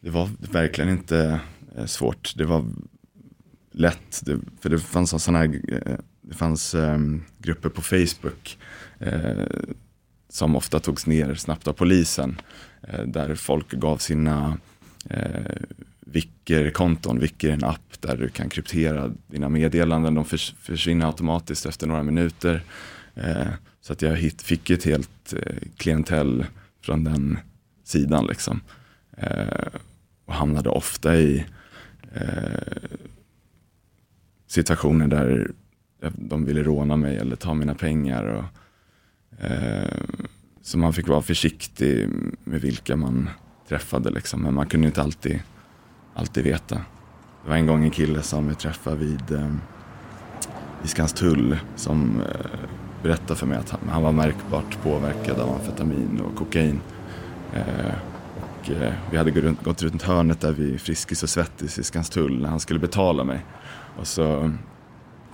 Det 0.00 0.10
var 0.10 0.30
verkligen 0.52 0.90
inte 0.90 1.40
eh, 1.76 1.86
svårt. 1.86 2.32
Det 2.36 2.44
var 2.44 2.64
lätt. 3.72 4.20
Det, 4.24 4.38
för 4.60 4.70
det 4.70 4.78
fanns 4.78 5.22
sådana 5.22 5.38
här, 5.38 5.60
eh, 5.68 5.96
det 6.20 6.34
fanns 6.34 6.74
um, 6.74 7.24
grupper 7.38 7.68
på 7.68 7.82
Facebook. 7.82 8.58
Uh, 9.06 9.46
som 10.28 10.56
ofta 10.56 10.80
togs 10.80 11.06
ner 11.06 11.34
snabbt 11.34 11.68
av 11.68 11.72
polisen. 11.72 12.40
Eh, 12.82 13.02
där 13.02 13.34
folk 13.34 13.70
gav 13.72 13.96
sina 13.98 14.58
eh, 15.10 15.62
Vicker-konton. 16.12 17.18
Vicker 17.18 17.48
är 17.48 17.52
en 17.52 17.64
app 17.64 18.00
där 18.00 18.16
du 18.16 18.28
kan 18.28 18.48
kryptera 18.48 19.10
dina 19.26 19.48
meddelanden. 19.48 20.14
De 20.14 20.24
försvinner 20.58 21.06
automatiskt 21.06 21.66
efter 21.66 21.86
några 21.86 22.02
minuter. 22.02 22.62
Eh, 23.14 23.48
så 23.80 23.92
att 23.92 24.02
jag 24.02 24.32
fick 24.42 24.70
ett 24.70 24.84
helt 24.84 25.32
eh, 25.32 25.56
klientell 25.76 26.46
från 26.80 27.04
den 27.04 27.38
sidan. 27.84 28.26
Liksom. 28.26 28.60
Eh, 29.16 29.78
och 30.24 30.34
hamnade 30.34 30.68
ofta 30.68 31.16
i 31.16 31.44
situationer 34.46 35.08
där 35.08 35.50
de 36.10 36.44
ville 36.44 36.62
råna 36.62 36.96
mig 36.96 37.16
eller 37.16 37.36
ta 37.36 37.54
mina 37.54 37.74
pengar. 37.74 38.24
Och, 38.24 38.44
eh, 39.44 39.98
så 40.62 40.78
man 40.78 40.92
fick 40.92 41.08
vara 41.08 41.22
försiktig 41.22 42.08
med 42.44 42.60
vilka 42.60 42.96
man 42.96 43.30
träffade. 43.68 44.10
Liksom. 44.10 44.42
Men 44.42 44.54
man 44.54 44.66
kunde 44.66 44.86
inte 44.86 45.02
alltid, 45.02 45.40
alltid 46.14 46.44
veta. 46.44 46.74
Det 47.42 47.48
var 47.48 47.56
en 47.56 47.66
gång 47.66 47.84
en 47.84 47.90
kille 47.90 48.22
som 48.22 48.48
jag 48.48 48.58
träffade 48.58 48.96
vid 48.96 49.32
eh, 49.32 49.54
i 50.84 50.88
Skanstull 50.88 51.58
som 51.76 52.20
eh, 52.20 52.46
berättade 53.02 53.34
för 53.34 53.46
mig 53.46 53.58
att 53.58 53.70
han, 53.70 53.80
han, 53.88 54.02
var 54.02 54.12
märkbart 54.12 54.82
påverkad 54.82 55.40
av 55.40 55.50
amfetamin 55.50 56.20
och 56.20 56.36
kokain. 56.36 56.80
Eh, 57.54 57.94
och, 58.60 58.70
eh, 58.70 58.92
vi 59.10 59.16
hade 59.16 59.30
gått 59.30 59.42
runt, 59.44 59.64
gått 59.64 59.82
runt 59.82 60.02
hörnet 60.02 60.40
där 60.40 60.52
vid 60.52 60.80
Friskis 60.80 61.22
och 61.22 61.28
Svettis 61.28 61.78
i 61.78 61.84
Skanstull 61.84 62.42
när 62.42 62.48
han 62.48 62.60
skulle 62.60 62.78
betala 62.80 63.24
mig. 63.24 63.44
Och 63.98 64.06
så 64.06 64.52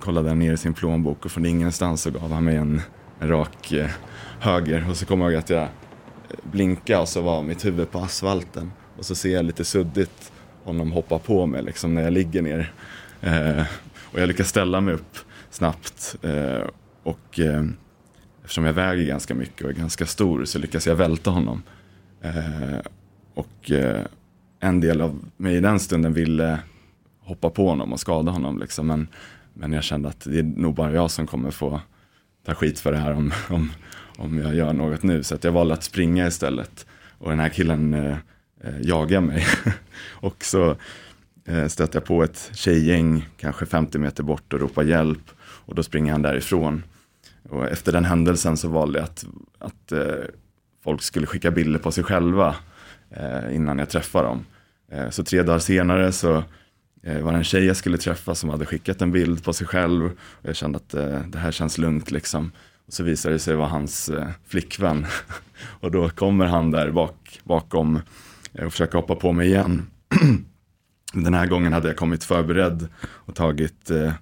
kollade 0.00 0.28
han 0.28 0.38
ner 0.38 0.52
i 0.52 0.56
sin 0.56 0.74
plånbok 0.74 1.24
och 1.24 1.30
från 1.30 1.46
ingenstans 1.46 2.02
så 2.02 2.10
gav 2.10 2.32
han 2.32 2.44
mig 2.44 2.56
en, 2.56 2.80
en 3.20 3.28
rak 3.28 3.72
eh, 3.72 3.90
höger. 4.40 4.90
Och 4.90 4.96
så 4.96 5.06
kommer 5.06 5.24
jag 5.24 5.32
ihåg 5.32 5.38
att 5.38 5.50
jag 5.50 5.68
blinkade 6.42 7.00
och 7.00 7.08
så 7.08 7.20
var 7.20 7.42
mitt 7.42 7.64
huvud 7.64 7.90
på 7.90 7.98
asfalten. 7.98 8.72
Och 8.98 9.04
så 9.04 9.14
ser 9.14 9.34
jag 9.34 9.44
lite 9.44 9.64
suddigt 9.64 10.32
honom 10.68 10.92
hoppa 10.92 11.18
på 11.18 11.46
mig 11.46 11.62
liksom 11.62 11.94
när 11.94 12.02
jag 12.02 12.12
ligger 12.12 12.42
ner. 12.42 12.72
Eh, 13.20 13.66
och 14.12 14.20
jag 14.20 14.26
lyckas 14.26 14.48
ställa 14.48 14.80
mig 14.80 14.94
upp 14.94 15.18
snabbt. 15.50 16.16
Eh, 16.22 16.68
och 17.02 17.40
eh, 17.40 17.64
eftersom 18.42 18.64
jag 18.64 18.72
väger 18.72 19.04
ganska 19.04 19.34
mycket 19.34 19.64
och 19.64 19.70
är 19.70 19.74
ganska 19.74 20.06
stor 20.06 20.44
så 20.44 20.58
lyckas 20.58 20.86
jag 20.86 20.96
välta 20.96 21.30
honom. 21.30 21.62
Eh, 22.22 22.78
och 23.34 23.70
eh, 23.70 24.02
en 24.60 24.80
del 24.80 25.00
av 25.00 25.18
mig 25.36 25.56
i 25.56 25.60
den 25.60 25.80
stunden 25.80 26.12
ville 26.12 26.58
hoppa 27.20 27.50
på 27.50 27.68
honom 27.68 27.92
och 27.92 28.00
skada 28.00 28.30
honom. 28.30 28.58
Liksom. 28.58 28.86
Men, 28.86 29.08
men 29.54 29.72
jag 29.72 29.84
kände 29.84 30.08
att 30.08 30.20
det 30.20 30.38
är 30.38 30.42
nog 30.42 30.74
bara 30.74 30.92
jag 30.92 31.10
som 31.10 31.26
kommer 31.26 31.50
få 31.50 31.80
ta 32.46 32.54
skit 32.54 32.78
för 32.78 32.92
det 32.92 32.98
här 32.98 33.12
om, 33.12 33.32
om, 33.48 33.72
om 34.16 34.38
jag 34.38 34.54
gör 34.54 34.72
något 34.72 35.02
nu. 35.02 35.22
Så 35.22 35.34
att 35.34 35.44
jag 35.44 35.52
valde 35.52 35.74
att 35.74 35.84
springa 35.84 36.26
istället. 36.26 36.86
Och 37.18 37.30
den 37.30 37.40
här 37.40 37.48
killen 37.48 37.94
eh, 37.94 38.16
eh, 38.64 39.20
mig. 39.20 39.46
och 40.20 40.44
så 40.44 40.76
eh, 41.44 41.66
stötte 41.66 41.98
jag 41.98 42.04
på 42.04 42.22
ett 42.22 42.50
tjejgäng, 42.54 43.28
kanske 43.36 43.66
50 43.66 43.98
meter 43.98 44.22
bort 44.22 44.52
och 44.52 44.60
ropar 44.60 44.82
hjälp. 44.82 45.30
Och 45.40 45.74
då 45.74 45.82
springer 45.82 46.12
han 46.12 46.22
därifrån. 46.22 46.82
Och 47.48 47.68
efter 47.68 47.92
den 47.92 48.04
händelsen 48.04 48.56
så 48.56 48.68
valde 48.68 48.98
jag 48.98 49.04
att, 49.04 49.26
att 49.58 49.92
eh, 49.92 50.24
folk 50.84 51.02
skulle 51.02 51.26
skicka 51.26 51.50
bilder 51.50 51.78
på 51.78 51.92
sig 51.92 52.04
själva 52.04 52.56
eh, 53.10 53.54
innan 53.54 53.78
jag 53.78 53.90
träffade 53.90 54.28
dem. 54.28 54.44
Eh, 54.92 55.10
så 55.10 55.24
tre 55.24 55.42
dagar 55.42 55.58
senare 55.58 56.12
så 56.12 56.44
eh, 57.02 57.20
var 57.20 57.32
det 57.32 57.38
en 57.38 57.44
tjej 57.44 57.64
jag 57.64 57.76
skulle 57.76 57.98
träffa 57.98 58.34
som 58.34 58.50
hade 58.50 58.66
skickat 58.66 59.02
en 59.02 59.12
bild 59.12 59.44
på 59.44 59.52
sig 59.52 59.66
själv. 59.66 60.04
Och 60.04 60.48
jag 60.48 60.56
kände 60.56 60.76
att 60.76 60.94
eh, 60.94 61.20
det 61.26 61.38
här 61.38 61.52
känns 61.52 61.78
lugnt 61.78 62.10
liksom. 62.10 62.52
Och 62.86 62.92
så 62.92 63.02
visade 63.02 63.34
det 63.34 63.38
sig 63.38 63.56
vara 63.56 63.68
hans 63.68 64.08
eh, 64.08 64.28
flickvän. 64.46 65.06
och 65.80 65.90
då 65.90 66.08
kommer 66.08 66.46
han 66.46 66.70
där 66.70 66.90
bak, 66.90 67.40
bakom 67.44 68.00
Eh, 68.58 68.66
och 68.66 68.72
försöka 68.72 68.98
hoppa 68.98 69.14
på 69.14 69.32
mig 69.32 69.48
igen. 69.48 69.90
Den 71.12 71.34
här 71.34 71.46
gången 71.46 71.72
hade 71.72 71.88
jag 71.88 71.96
kommit 71.96 72.24
förberedd 72.24 72.88
och 73.04 73.34
tagit 73.34 73.90
eh, 73.90 74.12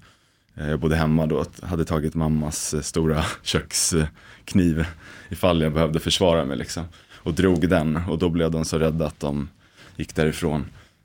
eh, 0.55 0.69
jag 0.71 0.81
bodde 0.81 0.97
hemma 0.97 1.26
då, 1.26 1.45
hade 1.62 1.85
tagit 1.85 2.14
mammas 2.14 2.87
stora 2.87 3.25
kökskniv 3.43 4.87
ifall 5.28 5.62
jag 5.62 5.73
behövde 5.73 6.00
försvara 6.00 6.45
mig 6.45 6.57
liksom. 6.57 6.85
Och 7.14 7.35
drog 7.35 7.69
den 7.69 7.97
och 7.97 8.19
då 8.19 8.28
blev 8.28 8.50
de 8.50 8.64
så 8.64 8.78
rädda 8.78 9.07
att 9.07 9.21
de 9.21 9.49
gick 9.97 10.14
därifrån. 10.14 10.64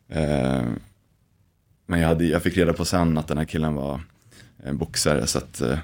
Eh, 0.10 0.64
men 1.86 2.00
jag, 2.00 2.08
hade, 2.08 2.26
jag 2.26 2.44
fick 2.44 2.58
reda 2.58 2.74
på 2.74 2.86
sen 2.86 3.18
att 3.18 3.28
den 3.28 3.38
här 3.38 3.46
killen 3.46 3.74
var 3.74 4.02
en 4.64 4.78
boxare 4.78 5.28
så 5.28 5.38
att 5.38 5.62
eh, 5.62 5.78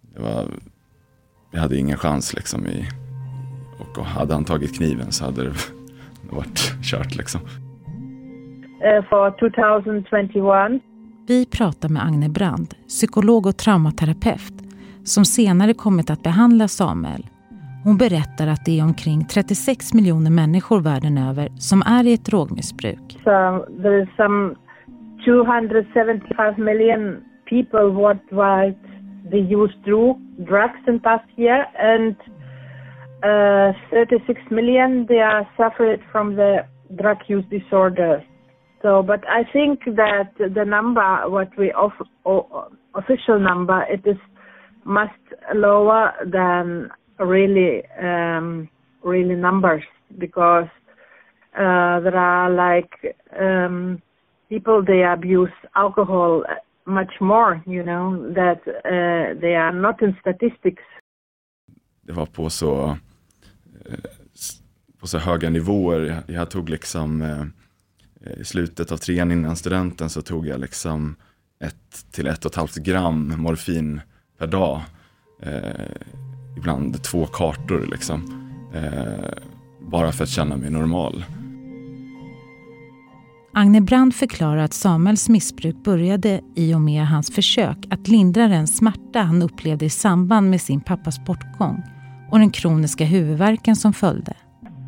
det 0.00 0.20
var, 0.20 0.48
jag 1.52 1.60
hade 1.60 1.76
ingen 1.76 1.98
chans 1.98 2.34
liksom. 2.34 2.66
I, 2.66 2.88
och 3.78 4.06
hade 4.06 4.34
han 4.34 4.44
tagit 4.44 4.76
kniven 4.76 5.12
så 5.12 5.24
hade 5.24 5.44
det 5.44 5.54
varit 6.30 6.82
kört 6.82 7.16
liksom. 7.16 7.40
Uh, 7.40 9.08
for 9.08 9.30
2021. 9.30 10.82
Vi 11.26 11.46
pratar 11.46 11.88
med 11.88 12.04
Agne 12.04 12.28
Brand, 12.28 12.74
psykolog 12.88 13.46
och 13.46 13.56
traumaterapeut 13.56 14.54
som 15.04 15.24
senare 15.24 15.74
kommit 15.74 16.10
att 16.10 16.22
behandla 16.22 16.68
Samuel 16.68 17.26
hon 17.84 17.96
berättar 17.96 18.46
att 18.46 18.64
det 18.64 18.78
är 18.78 18.84
omkring 18.84 19.24
36 19.24 19.94
miljoner 19.94 20.30
människor 20.30 20.80
världen 20.80 21.18
över 21.18 21.48
som 21.58 21.82
är 21.82 22.06
i 22.06 22.12
ett 22.12 22.24
drogmissbruk. 22.24 23.18
So 23.24 23.66
there 23.82 24.02
is 24.02 24.08
some 24.16 24.54
275 25.24 26.64
million 26.64 27.16
people 27.50 27.86
worldwide 28.00 28.78
they 29.30 29.54
used 29.54 29.84
drugs 30.48 30.88
in 30.88 31.00
past 31.00 31.28
year 31.36 31.60
and 31.92 32.16
uh, 33.22 33.72
36 33.90 34.40
million 34.50 35.06
they 35.08 35.18
are 35.18 35.48
suffered 35.56 36.00
from 36.12 36.36
the 36.36 36.66
drug 37.00 37.18
use 37.26 37.44
disorder. 37.50 38.24
So, 38.82 39.02
but 39.02 39.26
I 39.28 39.42
think 39.52 39.80
that 39.96 40.30
the 40.38 40.64
number, 40.64 41.28
what 41.28 41.50
we 41.58 41.72
off, 41.72 41.94
official 42.94 43.40
number, 43.40 43.82
it 43.82 44.06
is 44.06 44.16
much 44.84 45.10
lower 45.54 46.12
than 46.24 46.90
really 47.18 47.82
um, 48.00 48.68
really 49.02 49.34
numbers 49.34 49.82
because 50.18 50.68
uh, 51.54 52.00
there 52.00 52.16
are 52.16 52.50
like 52.50 53.16
um, 53.38 54.00
people 54.48 54.84
they 54.84 55.02
abuse 55.02 55.52
alcohol 55.74 56.44
much 56.86 57.12
more, 57.20 57.62
you 57.66 57.82
know, 57.82 58.32
that 58.32 58.60
uh, 58.66 59.38
they 59.40 59.54
are 59.54 59.72
not 59.72 60.00
in 60.02 60.16
statistics. 60.20 60.82
Det 62.02 62.12
var 62.12 62.26
på 62.26 62.50
så, 62.50 62.96
Eh, 63.88 63.94
på 65.00 65.06
så 65.06 65.18
höga 65.18 65.50
nivåer. 65.50 66.00
Jag, 66.00 66.36
jag 66.36 66.50
tog 66.50 66.68
liksom 66.68 67.22
eh, 67.22 67.44
i 68.40 68.44
slutet 68.44 68.92
av 68.92 68.96
trean 68.96 69.32
innan 69.32 69.56
studenten 69.56 70.10
så 70.10 70.22
tog 70.22 70.46
jag 70.46 70.60
liksom 70.60 71.16
ett 71.60 72.06
till 72.10 72.26
ett 72.26 72.44
och 72.44 72.50
ett 72.50 72.56
halvt 72.56 72.76
gram 72.76 73.34
morfin 73.36 74.00
per 74.38 74.46
dag. 74.46 74.80
Eh, 75.42 75.86
ibland 76.56 77.02
två 77.02 77.26
kartor 77.26 77.86
liksom. 77.90 78.44
Eh, 78.74 79.32
bara 79.80 80.12
för 80.12 80.24
att 80.24 80.30
känna 80.30 80.56
mig 80.56 80.70
normal. 80.70 81.24
Agne 83.52 83.80
Brand 83.80 84.14
förklarar 84.14 84.64
att 84.64 84.74
Samuels 84.74 85.28
missbruk 85.28 85.76
började 85.84 86.40
i 86.56 86.74
och 86.74 86.80
med 86.80 87.06
hans 87.06 87.34
försök 87.34 87.86
att 87.90 88.08
lindra 88.08 88.48
den 88.48 88.66
smärta 88.66 89.20
han 89.20 89.42
upplevde 89.42 89.84
i 89.84 89.90
samband 89.90 90.50
med 90.50 90.60
sin 90.60 90.80
pappas 90.80 91.24
bortgång 91.24 91.82
och 92.30 92.38
den 92.38 92.50
kroniska 92.50 93.04
huvudvärken 93.04 93.76
som 93.76 93.92
följde. 93.92 94.32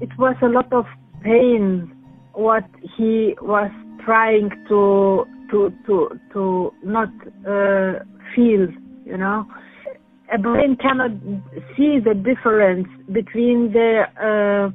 It 0.01 0.19
was 0.19 0.37
a 0.43 0.49
lot 0.49 0.73
of 0.73 0.87
pain 1.23 1.91
what 2.33 2.65
he 2.99 3.35
was 3.41 3.71
trying 4.05 4.51
to 4.69 5.27
to 5.51 5.71
to 5.87 6.09
to 6.33 6.73
not 6.83 7.11
uh, 7.47 8.01
feel, 8.35 8.73
you 9.07 9.17
know. 9.17 9.45
a 10.33 10.39
brain 10.39 10.77
cannot 10.77 11.11
see 11.77 11.99
the 11.99 12.15
difference 12.15 12.89
between 13.13 13.73
the 13.73 14.05
uh, 14.21 14.71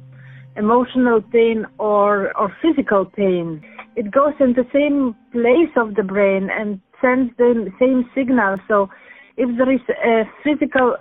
emotional 0.58 1.20
pain 1.32 1.66
or, 1.78 2.36
or 2.36 2.54
physical 2.60 3.04
pain. 3.04 3.64
It 3.96 4.10
goes 4.10 4.34
in 4.40 4.52
the 4.52 4.66
same 4.72 5.16
place 5.32 5.72
of 5.76 5.94
the 5.94 6.02
brain 6.02 6.50
and 6.50 6.80
sends 7.00 7.32
the 7.38 7.72
same 7.78 8.08
signal. 8.14 8.58
So 8.68 8.88
if 9.36 9.56
there 9.56 9.72
is 9.72 9.80
a 10.04 10.24
physical, 10.44 10.96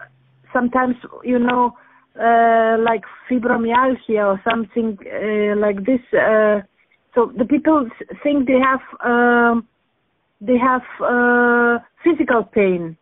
sometimes, 0.55 0.95
you 1.23 1.39
know, 1.39 1.63
uh, 2.27 2.75
like 2.89 3.03
fibromyalgia 3.27 4.23
or 4.31 4.37
something 4.49 4.97
uh, 5.03 5.59
like 5.59 5.79
this, 5.85 6.03
uh, 6.13 6.61
so 7.13 7.31
the 7.37 7.45
people 7.45 7.87
think 8.23 8.47
they 8.47 8.59
have, 8.69 8.83
um, 9.11 9.67
they 10.39 10.57
have 10.57 10.85
uh, 11.01 11.79
physical 12.03 12.43
pain 12.43 12.97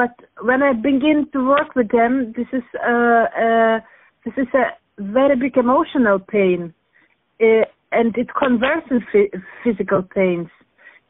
but 0.00 0.14
when 0.40 0.62
I 0.62 0.72
begin 0.72 1.28
to 1.34 1.46
work 1.46 1.74
with 1.74 1.90
them, 1.90 2.32
this 2.36 2.46
is 2.54 2.62
uh, 2.82 3.26
uh, 3.44 3.80
this 4.24 4.34
is 4.36 4.48
a 4.54 4.66
very 4.98 5.36
big 5.36 5.58
emotional 5.58 6.18
pain, 6.18 6.72
uh, 7.40 7.64
and 7.92 8.16
it 8.16 8.28
converts 8.34 8.86
in 8.90 9.02
physical 9.62 10.02
pains. 10.02 10.48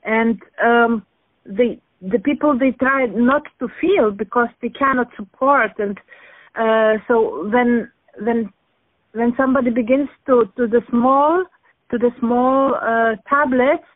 And 0.05 0.41
um, 0.65 1.07
the 1.45 1.79
the 2.01 2.19
people 2.19 2.59
they 2.59 2.73
try 2.73 3.07
not 3.07 3.43
to 3.59 3.69
feel 3.81 4.11
because 4.11 4.49
they 4.63 4.71
cannot 4.71 5.09
support, 5.17 5.73
and 5.79 5.99
uh, 6.59 6.99
so 7.07 7.49
when 7.51 7.91
when 8.19 8.53
when 9.13 9.35
somebody 9.37 9.71
begins 9.71 10.09
to 10.27 10.47
to 10.57 10.67
the 10.67 10.83
small 10.89 11.45
to 11.91 11.99
the 11.99 12.11
small 12.19 12.75
uh, 12.75 13.17
tablets, 13.29 13.87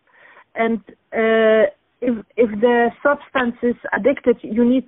and 0.54 0.78
uh, 1.12 1.64
if 2.00 2.14
if 2.36 2.50
the 2.60 2.90
substance 3.02 3.56
is 3.62 3.76
addicted, 3.92 4.36
you 4.42 4.64
need 4.64 4.86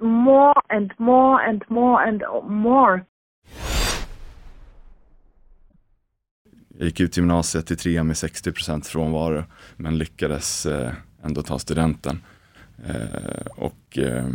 more 0.00 0.54
and 0.70 0.92
more 0.98 1.40
and 1.40 1.62
more 1.68 2.02
and 2.02 2.22
more. 2.48 3.04
Jag 6.78 6.86
gick 6.86 7.00
ut 7.00 7.16
gymnasiet 7.16 7.70
i 7.70 7.76
trean 7.76 8.06
med 8.06 8.16
60 8.16 8.52
frånvaro 8.84 9.44
men 9.76 9.98
lyckades 9.98 10.66
eh, 10.66 10.92
ändå 11.24 11.42
ta 11.42 11.58
studenten. 11.58 12.20
Eh, 12.84 13.46
och 13.46 13.98
eh, 13.98 14.28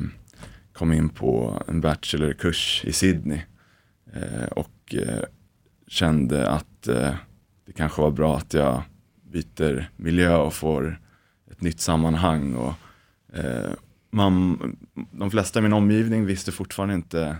kom 0.73 0.93
in 0.93 1.09
på 1.09 1.63
en 1.67 1.81
bachelorkurs 1.81 2.85
i 2.85 2.93
Sydney. 2.93 3.41
Eh, 4.13 4.47
och 4.51 4.95
eh, 4.95 5.23
kände 5.87 6.49
att 6.49 6.87
eh, 6.87 7.13
det 7.65 7.73
kanske 7.73 8.01
var 8.01 8.11
bra 8.11 8.37
att 8.37 8.53
jag 8.53 8.83
byter 9.31 9.89
miljö 9.95 10.35
och 10.35 10.53
får 10.53 11.01
ett 11.51 11.61
nytt 11.61 11.79
sammanhang. 11.79 12.55
Och, 12.55 12.73
eh, 13.37 13.71
man, 14.11 14.57
de 15.11 15.31
flesta 15.31 15.59
i 15.59 15.61
min 15.61 15.73
omgivning 15.73 16.25
visste 16.25 16.51
fortfarande 16.51 16.95
inte 16.95 17.35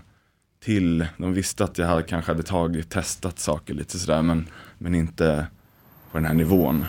till, 0.60 1.06
de 1.16 1.32
visste 1.32 1.64
att 1.64 1.78
jag 1.78 1.86
hade, 1.86 2.02
kanske 2.02 2.32
hade 2.32 2.42
tagit, 2.42 2.90
testat 2.90 3.38
saker 3.38 3.74
lite 3.74 3.98
sådär 3.98 4.22
men, 4.22 4.48
men 4.78 4.94
inte 4.94 5.46
på 6.10 6.18
den 6.18 6.26
här 6.26 6.34
nivån. 6.34 6.84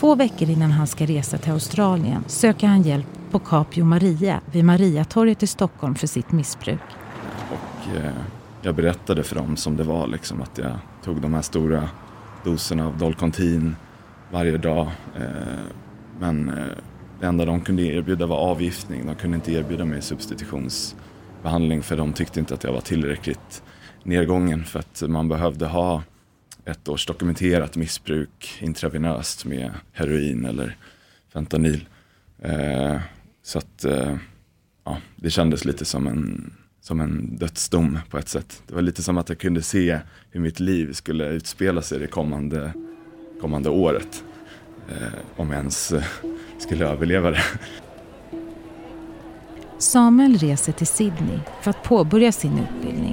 Två 0.00 0.14
veckor 0.14 0.50
innan 0.50 0.70
han 0.70 0.86
ska 0.86 1.06
resa 1.06 1.38
till 1.38 1.52
Australien 1.52 2.24
söker 2.26 2.66
han 2.66 2.82
hjälp 2.82 3.06
på 3.30 3.38
Capio 3.38 3.84
Maria 3.84 4.40
vid 4.52 4.64
Mariatorget 4.64 5.42
i 5.42 5.46
Stockholm 5.46 5.94
för 5.94 6.06
sitt 6.06 6.32
missbruk. 6.32 6.80
Och 7.50 7.96
eh, 7.96 8.12
jag 8.62 8.74
berättade 8.74 9.22
för 9.22 9.36
dem 9.36 9.56
som 9.56 9.76
det 9.76 9.84
var, 9.84 10.06
liksom, 10.06 10.42
att 10.42 10.58
jag 10.58 10.78
tog 11.04 11.20
de 11.20 11.34
här 11.34 11.42
stora 11.42 11.88
doserna 12.44 12.86
av 12.86 12.98
Dolcontin 12.98 13.76
varje 14.32 14.56
dag. 14.56 14.88
Eh, 15.16 15.22
men 16.18 16.48
eh, 16.48 16.64
det 17.20 17.26
enda 17.26 17.44
de 17.44 17.60
kunde 17.60 17.82
erbjuda 17.82 18.26
var 18.26 18.36
avgiftning. 18.36 19.06
De 19.06 19.14
kunde 19.14 19.34
inte 19.34 19.52
erbjuda 19.52 19.84
mig 19.84 20.02
substitutionsbehandling 20.02 21.82
för 21.82 21.96
de 21.96 22.12
tyckte 22.12 22.40
inte 22.40 22.54
att 22.54 22.64
jag 22.64 22.72
var 22.72 22.80
tillräckligt 22.80 23.62
nedgången 24.02 24.64
för 24.64 24.78
att 24.78 25.02
man 25.08 25.28
behövde 25.28 25.66
ha 25.66 26.02
ett 26.64 26.88
års 26.88 27.06
dokumenterat 27.06 27.76
missbruk 27.76 28.58
intravenöst 28.60 29.44
med 29.44 29.70
heroin 29.92 30.44
eller 30.44 30.76
fentanyl. 31.32 31.88
Eh, 32.38 33.00
så 33.42 33.58
att 33.58 33.84
eh, 33.84 34.16
ja, 34.84 34.98
det 35.16 35.30
kändes 35.30 35.64
lite 35.64 35.84
som 35.84 36.06
en, 36.06 36.52
som 36.80 37.00
en 37.00 37.36
dödsdom 37.36 37.98
på 38.10 38.18
ett 38.18 38.28
sätt. 38.28 38.62
Det 38.66 38.74
var 38.74 38.82
lite 38.82 39.02
som 39.02 39.18
att 39.18 39.28
jag 39.28 39.38
kunde 39.38 39.62
se 39.62 39.98
hur 40.30 40.40
mitt 40.40 40.60
liv 40.60 40.92
skulle 40.92 41.28
utspela 41.28 41.82
sig 41.82 41.98
det 41.98 42.06
kommande, 42.06 42.72
kommande 43.40 43.70
året. 43.70 44.24
Eh, 44.88 45.12
om 45.36 45.50
jag 45.50 45.58
ens 45.58 45.92
eh, 45.92 46.04
skulle 46.58 46.86
överleva 46.86 47.30
det. 47.30 47.42
Samuel 49.78 50.38
reser 50.38 50.72
till 50.72 50.86
Sydney 50.86 51.38
för 51.62 51.70
att 51.70 51.82
påbörja 51.82 52.32
sin 52.32 52.58
utbildning. 52.58 53.09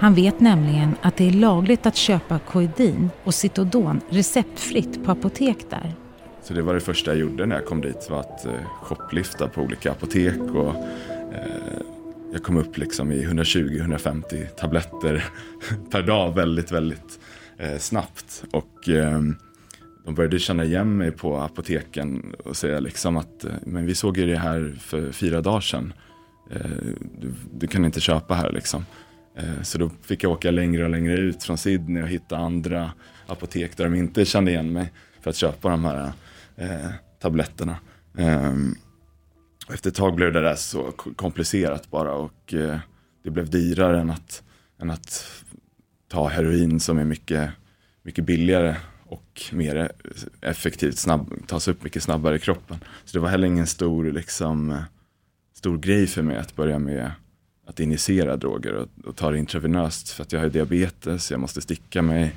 Han 0.00 0.14
vet 0.14 0.40
nämligen 0.40 0.94
att 1.02 1.16
det 1.16 1.28
är 1.28 1.32
lagligt 1.32 1.86
att 1.86 1.96
köpa 1.96 2.38
koidin 2.38 3.10
och 3.24 3.34
Citodon 3.34 4.00
receptfritt 4.08 5.04
på 5.04 5.10
apotek 5.10 5.56
där. 5.70 5.94
Så 6.42 6.54
det 6.54 6.62
var 6.62 6.74
det 6.74 6.80
första 6.80 7.10
jag 7.10 7.20
gjorde 7.20 7.46
när 7.46 7.56
jag 7.56 7.66
kom 7.66 7.80
dit 7.80 8.10
var 8.10 8.20
att 8.20 8.46
eh, 8.46 8.52
shopplifta 8.82 9.48
på 9.48 9.62
olika 9.62 9.90
apotek 9.90 10.40
och 10.54 10.74
eh, 11.34 11.80
jag 12.32 12.42
kom 12.42 12.56
upp 12.56 12.78
liksom 12.78 13.12
i 13.12 13.26
120-150 13.26 14.46
tabletter 14.46 15.24
per 15.90 16.02
dag 16.02 16.34
väldigt, 16.34 16.72
väldigt 16.72 17.20
eh, 17.56 17.78
snabbt. 17.78 18.44
Och 18.52 18.88
eh, 18.88 19.20
de 20.04 20.14
började 20.14 20.38
känna 20.38 20.64
igen 20.64 20.96
mig 20.96 21.10
på 21.10 21.36
apoteken 21.36 22.34
och 22.44 22.56
säga 22.56 22.80
liksom 22.80 23.16
att 23.16 23.44
eh, 23.44 23.50
men 23.66 23.86
vi 23.86 23.94
såg 23.94 24.18
ju 24.18 24.26
det 24.26 24.38
här 24.38 24.76
för 24.80 25.12
fyra 25.12 25.40
dagar 25.40 25.60
sedan. 25.60 25.92
Eh, 26.50 26.70
du, 27.20 27.34
du 27.54 27.66
kan 27.66 27.84
inte 27.84 28.00
köpa 28.00 28.34
här 28.34 28.52
liksom. 28.52 28.84
Eh, 29.38 29.62
så 29.62 29.78
då 29.78 29.90
fick 30.02 30.24
jag 30.24 30.32
åka 30.32 30.50
längre 30.50 30.84
och 30.84 30.90
längre 30.90 31.14
ut 31.14 31.42
från 31.42 31.58
Sydney 31.58 32.02
och 32.02 32.08
hitta 32.08 32.36
andra 32.36 32.92
apotek 33.26 33.76
där 33.76 33.84
de 33.84 33.94
inte 33.94 34.24
kände 34.24 34.50
igen 34.50 34.72
mig 34.72 34.92
för 35.20 35.30
att 35.30 35.36
köpa 35.36 35.68
de 35.68 35.84
här 35.84 36.12
eh, 36.56 36.90
tabletterna. 37.20 37.76
Eh, 38.18 38.54
efter 39.72 39.90
ett 39.90 39.96
tag 39.96 40.14
blev 40.14 40.32
det 40.32 40.40
där 40.40 40.54
så 40.54 40.92
komplicerat 40.92 41.90
bara 41.90 42.12
och 42.12 42.54
eh, 42.54 42.78
det 43.24 43.30
blev 43.30 43.50
dyrare 43.50 44.00
än 44.00 44.10
att, 44.10 44.42
än 44.80 44.90
att 44.90 45.24
ta 46.08 46.28
heroin 46.28 46.80
som 46.80 46.98
är 46.98 47.04
mycket, 47.04 47.50
mycket 48.02 48.24
billigare 48.24 48.76
och 49.04 49.42
mer 49.52 49.92
effektivt, 50.40 50.98
snabb, 50.98 51.46
tas 51.46 51.68
upp 51.68 51.84
mycket 51.84 52.02
snabbare 52.02 52.36
i 52.36 52.38
kroppen. 52.38 52.76
Så 53.04 53.16
det 53.16 53.20
var 53.20 53.28
heller 53.28 53.46
ingen 53.46 53.66
stor, 53.66 54.04
liksom, 54.04 54.70
eh, 54.70 54.82
stor 55.54 55.78
grej 55.78 56.06
för 56.06 56.22
mig 56.22 56.36
att 56.36 56.56
börja 56.56 56.78
med 56.78 57.10
att 57.68 57.80
injicera 57.80 58.36
droger 58.36 58.72
och, 58.72 58.88
och 59.04 59.16
ta 59.16 59.30
det 59.30 59.38
intravenöst 59.38 60.10
för 60.10 60.22
att 60.22 60.32
jag 60.32 60.40
har 60.40 60.48
diabetes, 60.48 61.30
jag 61.30 61.40
måste 61.40 61.60
sticka 61.60 62.02
mig 62.02 62.34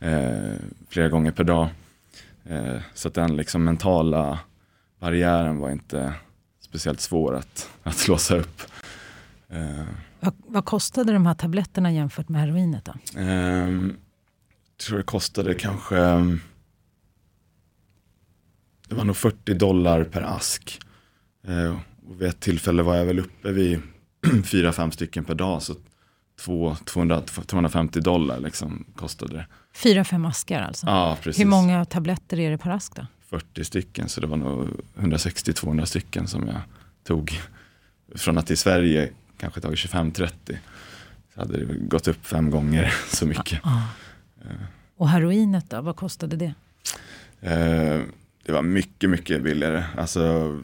eh, 0.00 0.54
flera 0.88 1.08
gånger 1.08 1.32
per 1.32 1.44
dag. 1.44 1.68
Eh, 2.44 2.76
så 2.94 3.08
att 3.08 3.14
den 3.14 3.36
liksom 3.36 3.64
mentala 3.64 4.38
barriären 4.98 5.58
var 5.58 5.70
inte 5.70 6.14
speciellt 6.60 7.00
svår 7.00 7.36
att, 7.36 7.70
att 7.82 8.08
låsa 8.08 8.36
upp. 8.36 8.62
Eh, 9.48 9.84
vad, 10.20 10.34
vad, 10.46 10.64
kostade 10.64 11.12
de 11.12 11.26
här 11.26 11.34
tabletterna 11.34 11.92
jämfört 11.92 12.28
med 12.28 12.40
heroinet 12.40 12.84
då? 12.84 13.20
Eh, 13.20 13.68
jag 13.68 14.86
tror 14.86 14.98
det 14.98 15.04
kostade 15.04 15.54
kanske 15.54 15.96
det 18.88 18.94
var 18.94 19.04
nog 19.04 19.16
40 19.16 19.54
dollar 19.54 20.04
per 20.04 20.22
ask. 20.22 20.80
Eh, 21.46 21.76
och 22.08 22.20
vid 22.20 22.28
ett 22.28 22.40
tillfälle 22.40 22.82
var 22.82 22.96
jag 22.96 23.04
väl 23.04 23.18
uppe 23.18 23.52
vid 23.52 23.80
fyra, 24.44 24.72
fem 24.72 24.92
stycken 24.92 25.24
per 25.24 25.34
dag. 25.34 25.62
Så 25.62 25.74
2, 26.40 26.76
200, 26.84 27.20
250 27.46 28.00
dollar 28.00 28.40
liksom 28.40 28.84
kostade 28.96 29.34
det. 29.34 29.46
Fyra, 29.74 30.04
fem 30.04 30.24
askar 30.24 30.62
alltså? 30.62 30.86
Ja, 30.86 31.16
precis. 31.22 31.40
Hur 31.40 31.50
många 31.50 31.84
tabletter 31.84 32.38
är 32.38 32.50
det 32.50 32.58
per 32.58 32.70
ask 32.70 32.96
då? 32.96 33.06
40 33.28 33.64
stycken, 33.64 34.08
så 34.08 34.20
det 34.20 34.26
var 34.26 34.36
nog 34.36 34.68
160-200 34.94 35.84
stycken 35.84 36.26
som 36.26 36.46
jag 36.46 36.60
tog. 37.04 37.40
Från 38.14 38.38
att 38.38 38.50
i 38.50 38.56
Sverige 38.56 39.10
kanske 39.38 39.60
tagit 39.60 39.78
25-30. 39.78 40.30
Så 41.34 41.40
hade 41.40 41.64
det 41.64 41.74
gått 41.74 42.08
upp 42.08 42.26
fem 42.26 42.50
gånger 42.50 42.94
så 43.12 43.26
mycket. 43.26 43.60
Ja, 43.64 43.82
ja. 44.42 44.50
Och 44.96 45.08
heroinet 45.08 45.70
då, 45.70 45.80
vad 45.80 45.96
kostade 45.96 46.36
det? 46.36 46.54
Eh, 47.40 48.00
det 48.44 48.52
var 48.52 48.62
mycket, 48.62 49.10
mycket 49.10 49.42
billigare. 49.42 49.84
Alltså 49.96 50.60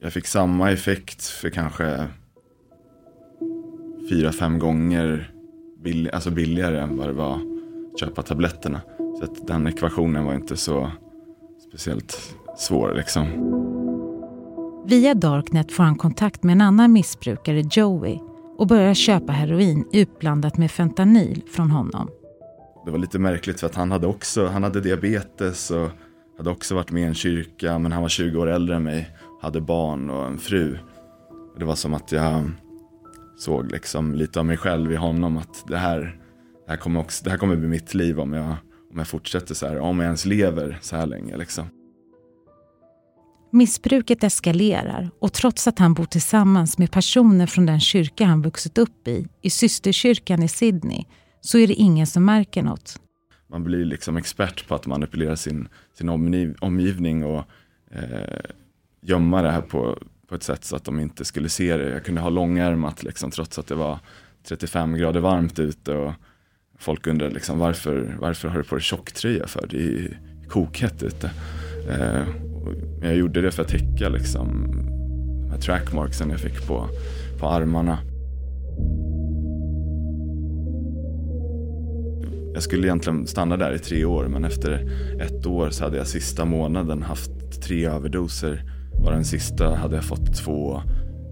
jag 0.00 0.12
fick 0.12 0.26
samma 0.26 0.70
effekt 0.70 1.26
för 1.26 1.50
kanske 1.50 2.06
fyra, 4.10 4.32
fem 4.32 4.58
gånger 4.58 5.32
bill 5.84 6.10
alltså 6.12 6.30
billigare 6.30 6.80
än 6.80 6.96
vad 6.96 7.08
det 7.08 7.12
var 7.12 7.34
att 7.34 8.00
köpa 8.00 8.22
tabletterna. 8.22 8.80
Så 9.18 9.24
att 9.24 9.46
den 9.46 9.66
ekvationen 9.66 10.24
var 10.24 10.34
inte 10.34 10.56
så 10.56 10.90
speciellt 11.68 12.34
svår 12.58 12.94
liksom. 12.94 13.26
Via 14.86 15.14
Darknet 15.14 15.72
får 15.72 15.84
han 15.84 15.96
kontakt 15.96 16.42
med 16.42 16.52
en 16.52 16.60
annan 16.60 16.92
missbrukare, 16.92 17.64
Joey, 17.70 18.18
och 18.58 18.66
börjar 18.66 18.94
köpa 18.94 19.32
heroin 19.32 19.88
utblandat 19.92 20.56
med 20.58 20.70
fentanyl 20.70 21.42
från 21.50 21.70
honom. 21.70 22.10
Det 22.84 22.90
var 22.90 22.98
lite 22.98 23.18
märkligt 23.18 23.60
för 23.60 23.66
att 23.66 23.74
han 23.74 23.90
hade 23.90 24.06
också, 24.06 24.46
han 24.46 24.62
hade 24.62 24.80
diabetes 24.80 25.70
och 25.70 25.88
hade 26.36 26.50
också 26.50 26.74
varit 26.74 26.90
med 26.90 27.02
i 27.02 27.06
en 27.06 27.14
kyrka 27.14 27.78
men 27.78 27.92
han 27.92 28.02
var 28.02 28.08
20 28.08 28.38
år 28.38 28.46
äldre 28.46 28.76
än 28.76 28.82
mig 28.82 29.10
hade 29.40 29.60
barn 29.60 30.10
och 30.10 30.26
en 30.26 30.38
fru. 30.38 30.78
Det 31.58 31.64
var 31.64 31.74
som 31.74 31.94
att 31.94 32.12
jag 32.12 32.50
såg 33.38 33.72
liksom 33.72 34.14
lite 34.14 34.38
av 34.38 34.46
mig 34.46 34.56
själv 34.56 34.92
i 34.92 34.96
honom. 34.96 35.36
Att 35.36 35.64
det 35.68 35.78
här, 35.78 35.98
det 36.66 36.70
här, 36.70 36.76
kommer, 36.76 37.00
också, 37.00 37.24
det 37.24 37.30
här 37.30 37.38
kommer 37.38 37.56
bli 37.56 37.68
mitt 37.68 37.94
liv 37.94 38.20
om 38.20 38.32
jag, 38.32 38.56
om 38.92 38.98
jag 38.98 39.08
fortsätter 39.08 39.54
så 39.54 39.66
här. 39.66 39.78
Om 39.78 39.98
jag 39.98 40.06
ens 40.06 40.24
lever 40.24 40.78
så 40.80 40.96
här 40.96 41.06
länge. 41.06 41.36
Liksom. 41.36 41.64
Missbruket 43.50 44.24
eskalerar 44.24 45.10
och 45.18 45.32
trots 45.32 45.68
att 45.68 45.78
han 45.78 45.94
bor 45.94 46.04
tillsammans 46.04 46.78
med 46.78 46.90
personer 46.90 47.46
från 47.46 47.66
den 47.66 47.80
kyrka 47.80 48.24
han 48.24 48.42
vuxit 48.42 48.78
upp 48.78 49.08
i, 49.08 49.28
i 49.42 49.50
systerkyrkan 49.50 50.42
i 50.42 50.48
Sydney, 50.48 51.04
så 51.40 51.58
är 51.58 51.66
det 51.66 51.74
ingen 51.74 52.06
som 52.06 52.24
märker 52.24 52.62
något. 52.62 53.00
Man 53.50 53.64
blir 53.64 53.84
liksom 53.84 54.16
expert 54.16 54.68
på 54.68 54.74
att 54.74 54.86
manipulera 54.86 55.36
sin, 55.36 55.68
sin 55.98 56.08
omgivning 56.60 57.24
och 57.24 57.44
eh, 57.90 58.40
gömma 59.00 59.42
det 59.42 59.50
här 59.50 59.60
på, 59.60 59.98
på 60.28 60.34
ett 60.34 60.42
sätt 60.42 60.64
så 60.64 60.76
att 60.76 60.84
de 60.84 61.00
inte 61.00 61.24
skulle 61.24 61.48
se 61.48 61.76
det. 61.76 61.90
Jag 61.90 62.04
kunde 62.04 62.20
ha 62.20 62.28
långärmat 62.28 63.02
liksom, 63.02 63.30
trots 63.30 63.58
att 63.58 63.66
det 63.66 63.74
var 63.74 63.98
35 64.48 64.96
grader 64.96 65.20
varmt 65.20 65.58
ute 65.58 65.92
och 65.94 66.12
folk 66.78 67.06
undrade 67.06 67.34
liksom, 67.34 67.58
varför, 67.58 68.16
varför 68.20 68.48
har 68.48 68.58
du 68.58 68.64
på 68.64 68.74
dig 68.74 68.82
tjocktröja 68.82 69.46
för? 69.46 69.66
Det 69.70 69.82
är 69.82 70.20
kokhett 70.48 71.02
ute. 71.02 71.30
Eh, 71.90 72.24
jag 73.02 73.16
gjorde 73.16 73.40
det 73.40 73.50
för 73.50 73.62
att 73.62 73.68
täcka 73.68 74.08
liksom, 74.08 74.70
de 75.42 75.50
här 75.50 75.60
trackmarksen 75.60 76.30
jag 76.30 76.40
fick 76.40 76.66
på, 76.66 76.88
på 77.40 77.46
armarna. 77.46 77.98
Jag 82.54 82.62
skulle 82.62 82.86
egentligen 82.86 83.26
stanna 83.26 83.56
där 83.56 83.74
i 83.74 83.78
tre 83.78 84.04
år 84.04 84.28
men 84.28 84.44
efter 84.44 84.90
ett 85.20 85.46
år 85.46 85.70
så 85.70 85.84
hade 85.84 85.96
jag 85.96 86.06
sista 86.06 86.44
månaden 86.44 87.02
haft 87.02 87.62
tre 87.62 87.86
överdoser 87.86 88.77
bara 89.02 89.14
den 89.14 89.24
sista 89.24 89.74
hade 89.74 89.96
jag 89.96 90.04
fått 90.04 90.36
två 90.36 90.82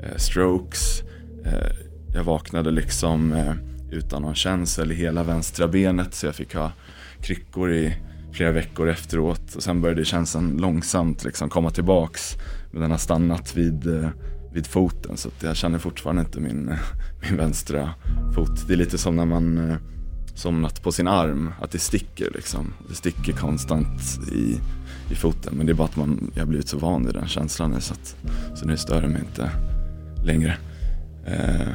eh, 0.02 0.16
strokes. 0.16 1.02
Eh, 1.44 1.76
jag 2.14 2.24
vaknade 2.24 2.70
liksom 2.70 3.32
eh, 3.32 3.54
utan 3.90 4.22
någon 4.22 4.34
känsel 4.34 4.92
i 4.92 4.94
hela 4.94 5.22
vänstra 5.22 5.68
benet 5.68 6.14
så 6.14 6.26
jag 6.26 6.34
fick 6.34 6.54
ha 6.54 6.72
kryckor 7.22 7.72
i 7.72 7.96
flera 8.32 8.52
veckor 8.52 8.88
efteråt. 8.88 9.54
Och 9.54 9.62
sen 9.62 9.80
började 9.80 10.04
känslan 10.04 10.56
långsamt 10.56 11.24
liksom 11.24 11.48
komma 11.48 11.70
tillbaks. 11.70 12.36
Men 12.70 12.80
den 12.80 12.90
har 12.90 12.98
stannat 12.98 13.56
vid, 13.56 13.86
eh, 13.86 14.08
vid 14.52 14.66
foten 14.66 15.16
så 15.16 15.30
jag 15.40 15.56
känner 15.56 15.78
fortfarande 15.78 16.22
inte 16.22 16.40
min, 16.40 16.74
min 17.22 17.36
vänstra 17.36 17.94
fot. 18.34 18.68
Det 18.68 18.72
är 18.72 18.76
lite 18.76 18.98
som 18.98 19.16
när 19.16 19.26
man 19.26 19.70
eh, 19.70 19.76
somnat 20.34 20.82
på 20.82 20.92
sin 20.92 21.08
arm, 21.08 21.52
att 21.60 21.70
det 21.70 21.78
sticker 21.78 22.30
liksom. 22.34 22.72
Det 22.88 22.94
sticker 22.94 23.32
konstant 23.32 24.00
i, 24.32 24.60
i 25.10 25.14
foten. 25.14 25.54
Men 25.56 25.66
det 25.66 25.72
är 25.72 25.74
bara 25.74 25.88
att 25.88 25.96
man, 25.96 26.30
jag 26.34 26.42
har 26.42 26.46
blivit 26.46 26.68
så 26.68 26.78
van 26.78 27.06
vid 27.06 27.14
den 27.14 27.28
känslan 27.28 27.70
nu 27.70 27.80
så, 27.80 27.94
att, 27.94 28.16
så 28.54 28.66
nu 28.66 28.76
stör 28.76 29.02
det 29.02 29.08
mig 29.08 29.20
inte 29.20 29.50
längre. 30.24 30.56
Eh, 31.26 31.68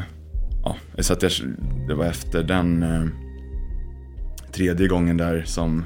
ja, 0.63 0.76
så 1.00 1.13
att 1.13 1.22
jag, 1.22 1.32
det 1.88 1.94
var 1.94 2.06
efter 2.06 2.44
den 2.44 2.84
eh, 2.84 3.06
tredje 4.52 4.88
gången 4.88 5.17
där 5.17 5.44
som 5.46 5.86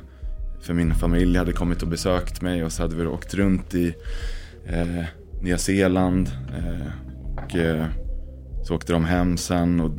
för 0.61 0.73
min 0.73 0.95
familj 0.95 1.37
hade 1.37 1.51
kommit 1.51 1.81
och 1.81 1.87
besökt 1.87 2.41
mig 2.41 2.63
och 2.63 2.71
så 2.71 2.81
hade 2.81 2.95
vi 2.95 3.05
åkt 3.05 3.33
runt 3.33 3.73
i 3.75 3.95
eh, 4.65 5.03
Nya 5.41 5.57
Zeeland. 5.57 6.31
Eh, 6.57 6.87
och 7.37 7.55
eh, 7.55 7.85
så 8.63 8.75
åkte 8.75 8.93
de 8.93 9.05
hem 9.05 9.37
sen 9.37 9.79
och 9.79 9.91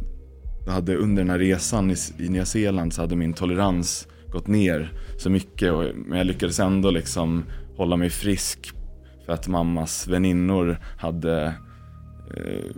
hade 0.69 0.97
under 0.97 1.23
den 1.23 1.31
här 1.31 1.39
resan 1.39 1.91
i, 1.91 1.97
i 2.19 2.29
Nya 2.29 2.45
Zeeland 2.45 2.93
så 2.93 3.01
hade 3.01 3.17
min 3.17 3.33
tolerans 3.33 4.09
gått 4.33 4.47
ner 4.47 4.93
så 5.19 5.31
mycket. 5.31 5.73
Och, 5.73 5.85
men 5.95 6.19
jag 6.19 6.27
lyckades 6.27 6.61
ändå 6.61 6.91
liksom 6.91 7.45
hålla 7.77 7.97
mig 7.97 8.11
frisk 8.11 8.73
för 9.27 9.33
att 9.33 9.49
mammas 9.49 10.09
väninnor 10.09 10.79
hade 10.99 11.55
eh, 12.37 12.77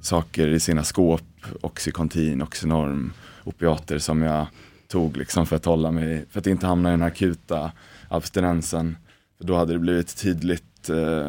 saker 0.00 0.48
i 0.48 0.60
sina 0.60 0.84
skåp, 0.84 1.22
Oxycontin, 1.60 2.42
Oxynorm, 2.42 3.12
opiater 3.44 3.98
som 3.98 4.22
jag 4.22 4.46
tog 4.88 5.16
liksom 5.16 5.46
för 5.46 5.56
att 5.56 5.64
hålla 5.64 5.90
mig, 5.90 6.24
för 6.30 6.40
att 6.40 6.46
inte 6.46 6.66
hamna 6.66 6.88
i 6.88 6.92
den 6.92 7.02
akuta 7.02 7.72
abstinensen. 8.08 8.96
För 9.38 9.44
då 9.44 9.56
hade 9.56 9.72
det 9.72 9.78
blivit 9.78 10.16
tydligt 10.16 10.88
eh, 10.88 11.28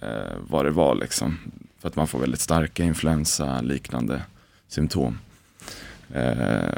eh, 0.00 0.36
vad 0.48 0.64
det 0.64 0.70
var 0.70 0.94
liksom. 0.94 1.38
För 1.78 1.88
att 1.88 1.96
man 1.96 2.06
får 2.06 2.18
väldigt 2.18 2.40
starka 2.40 2.84
influensa 2.84 3.60
liknande 3.60 4.22
symptom. 4.68 5.18
Eh, 6.12 6.74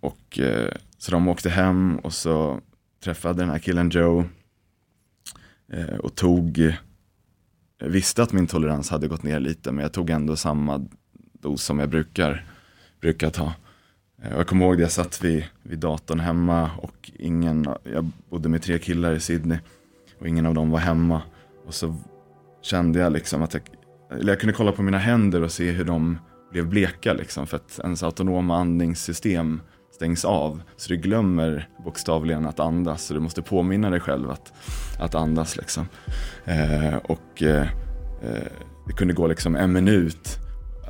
och 0.00 0.38
eh, 0.38 0.74
så 1.02 1.10
de 1.10 1.28
åkte 1.28 1.50
hem 1.50 1.98
och 1.98 2.12
så 2.12 2.60
träffade 3.04 3.42
den 3.42 3.50
här 3.50 3.58
killen 3.58 3.90
Joe 3.90 4.24
eh, 5.72 5.96
och 5.96 6.14
tog, 6.14 6.76
jag 7.78 7.88
visste 7.88 8.22
att 8.22 8.32
min 8.32 8.46
tolerans 8.46 8.90
hade 8.90 9.08
gått 9.08 9.22
ner 9.22 9.40
lite 9.40 9.72
men 9.72 9.82
jag 9.82 9.92
tog 9.92 10.10
ändå 10.10 10.36
samma 10.36 10.86
dos 11.32 11.62
som 11.62 11.78
jag 11.78 11.88
brukar, 11.88 12.44
brukar 13.00 13.30
ta. 13.30 13.52
Eh, 14.22 14.32
och 14.32 14.40
jag 14.40 14.46
kommer 14.46 14.66
ihåg 14.66 14.76
det, 14.76 14.82
jag 14.82 14.92
satt 14.92 15.24
vid, 15.24 15.44
vid 15.62 15.78
datorn 15.78 16.20
hemma 16.20 16.70
och 16.76 17.10
ingen, 17.18 17.68
jag 17.84 18.10
bodde 18.30 18.48
med 18.48 18.62
tre 18.62 18.78
killar 18.78 19.12
i 19.12 19.20
Sydney 19.20 19.58
och 20.18 20.28
ingen 20.28 20.46
av 20.46 20.54
dem 20.54 20.70
var 20.70 20.78
hemma. 20.78 21.22
Och 21.66 21.74
så 21.74 21.96
kände 22.62 22.98
jag 22.98 23.12
liksom 23.12 23.42
att 23.42 23.54
jag, 23.54 23.62
eller 24.10 24.32
jag 24.32 24.40
kunde 24.40 24.54
kolla 24.54 24.72
på 24.72 24.82
mina 24.82 24.98
händer 24.98 25.42
och 25.42 25.52
se 25.52 25.70
hur 25.70 25.84
de 25.84 26.18
blev 26.50 26.68
bleka 26.68 27.12
liksom 27.12 27.46
för 27.46 27.56
att 27.56 27.80
ens 27.84 28.02
autonoma 28.02 28.56
andningssystem 28.56 29.60
stängs 29.92 30.24
av. 30.24 30.62
Så 30.76 30.88
du 30.88 30.96
glömmer 30.96 31.68
bokstavligen 31.84 32.46
att 32.46 32.60
andas 32.60 33.04
så 33.04 33.14
du 33.14 33.20
måste 33.20 33.42
påminna 33.42 33.90
dig 33.90 34.00
själv 34.00 34.30
att, 34.30 34.52
att 34.98 35.14
andas 35.14 35.56
liksom. 35.56 35.88
Eh, 36.44 36.94
och 36.94 37.42
eh, 37.42 37.68
eh, 38.22 38.52
det 38.86 38.92
kunde 38.96 39.14
gå 39.14 39.26
liksom 39.26 39.56
en 39.56 39.72
minut 39.72 40.38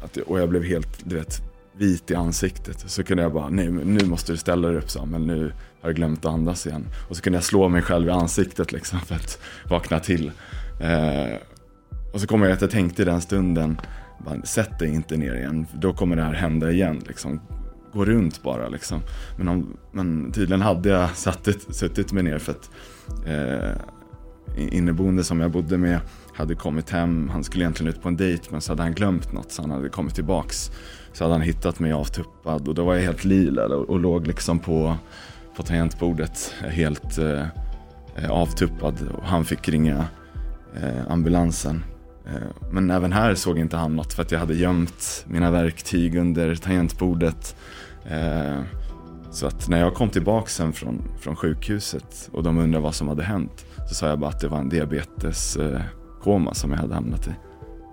att, 0.02 0.16
och 0.16 0.40
jag 0.40 0.48
blev 0.48 0.64
helt, 0.64 0.98
du 1.04 1.16
vet, 1.16 1.42
vit 1.76 2.10
i 2.10 2.14
ansiktet. 2.14 2.90
Så 2.90 3.04
kunde 3.04 3.22
jag 3.22 3.32
bara, 3.32 3.48
nej 3.48 3.70
nu 3.70 4.06
måste 4.06 4.32
du 4.32 4.38
ställa 4.38 4.68
dig 4.68 4.76
upp 4.76 4.90
Samuel, 4.90 5.26
nu 5.26 5.52
har 5.80 5.88
du 5.88 5.94
glömt 5.94 6.24
att 6.24 6.32
andas 6.32 6.66
igen. 6.66 6.86
Och 7.08 7.16
så 7.16 7.22
kunde 7.22 7.36
jag 7.36 7.44
slå 7.44 7.68
mig 7.68 7.82
själv 7.82 8.08
i 8.08 8.10
ansiktet 8.10 8.72
liksom 8.72 9.00
för 9.00 9.14
att 9.14 9.38
vakna 9.70 10.00
till. 10.00 10.32
Eh, 10.80 11.36
och 12.12 12.20
så 12.20 12.26
kommer 12.26 12.46
jag 12.46 12.54
att 12.54 12.60
jag 12.60 12.70
tänkte 12.70 13.02
i 13.02 13.04
den 13.04 13.20
stunden, 13.20 13.80
bara, 14.24 14.42
sätt 14.42 14.78
dig 14.78 14.88
inte 14.88 15.16
ner 15.16 15.34
igen, 15.34 15.66
då 15.74 15.92
kommer 15.92 16.16
det 16.16 16.22
här 16.22 16.34
hända 16.34 16.70
igen. 16.70 17.02
Liksom. 17.06 17.40
Gå 17.92 18.04
runt 18.04 18.42
bara 18.42 18.68
liksom. 18.68 19.00
Men, 19.36 19.48
om, 19.48 19.76
men 19.92 20.32
tydligen 20.32 20.62
hade 20.62 20.88
jag 20.88 21.16
suttit, 21.16 21.74
suttit 21.74 22.12
mig 22.12 22.22
ner 22.22 22.38
för 22.38 22.52
att 22.52 22.70
eh, 23.26 23.76
inneboende 24.56 25.24
som 25.24 25.40
jag 25.40 25.50
bodde 25.50 25.78
med 25.78 26.00
hade 26.34 26.54
kommit 26.54 26.90
hem, 26.90 27.28
han 27.28 27.44
skulle 27.44 27.64
egentligen 27.64 27.92
ut 27.92 28.02
på 28.02 28.08
en 28.08 28.16
dejt 28.16 28.48
men 28.50 28.60
så 28.60 28.72
hade 28.72 28.82
han 28.82 28.94
glömt 28.94 29.32
något 29.32 29.52
så 29.52 29.62
han 29.62 29.70
hade 29.70 29.88
kommit 29.88 30.14
tillbaks. 30.14 30.70
Så 31.12 31.24
hade 31.24 31.34
han 31.34 31.42
hittat 31.42 31.78
mig 31.78 31.92
avtuppad 31.92 32.68
och 32.68 32.74
då 32.74 32.84
var 32.84 32.94
jag 32.94 33.02
helt 33.02 33.24
lila 33.24 33.66
och, 33.66 33.90
och 33.90 34.00
låg 34.00 34.26
liksom 34.26 34.58
på, 34.58 34.96
på 35.56 35.62
tangentbordet 35.62 36.54
helt 36.60 37.18
eh, 37.18 37.46
eh 38.16 38.30
avtuppad 38.30 39.08
och 39.14 39.24
han 39.24 39.44
fick 39.44 39.68
ringa 39.68 40.04
eh, 40.74 41.10
ambulansen. 41.10 41.84
Eh, 42.26 42.70
men 42.70 42.90
även 42.90 43.12
här 43.12 43.34
såg 43.34 43.58
inte 43.58 43.76
han 43.76 43.96
något 43.96 44.12
för 44.12 44.22
att 44.22 44.30
jag 44.30 44.38
hade 44.38 44.54
gömt 44.54 45.24
mina 45.28 45.50
verktyg 45.50 46.16
under 46.16 46.54
tangentbordet. 46.54 47.56
Eh, 48.04 48.60
så 49.30 49.46
att 49.46 49.68
när 49.68 49.80
jag 49.80 49.94
kom 49.94 50.10
tillbaka 50.10 50.48
sen 50.48 50.72
från, 50.72 51.02
från 51.20 51.36
sjukhuset 51.36 52.30
och 52.32 52.42
de 52.42 52.58
undrade 52.58 52.82
vad 52.82 52.94
som 52.94 53.08
hade 53.08 53.22
hänt 53.22 53.66
så 53.88 53.94
sa 53.94 54.08
jag 54.08 54.18
bara 54.18 54.30
att 54.30 54.40
det 54.40 54.48
var 54.48 54.58
en 54.58 54.68
diabeteskoma 54.68 56.54
som 56.54 56.70
jag 56.70 56.78
hade 56.78 56.94
hamnat 56.94 57.26
i. 57.26 57.30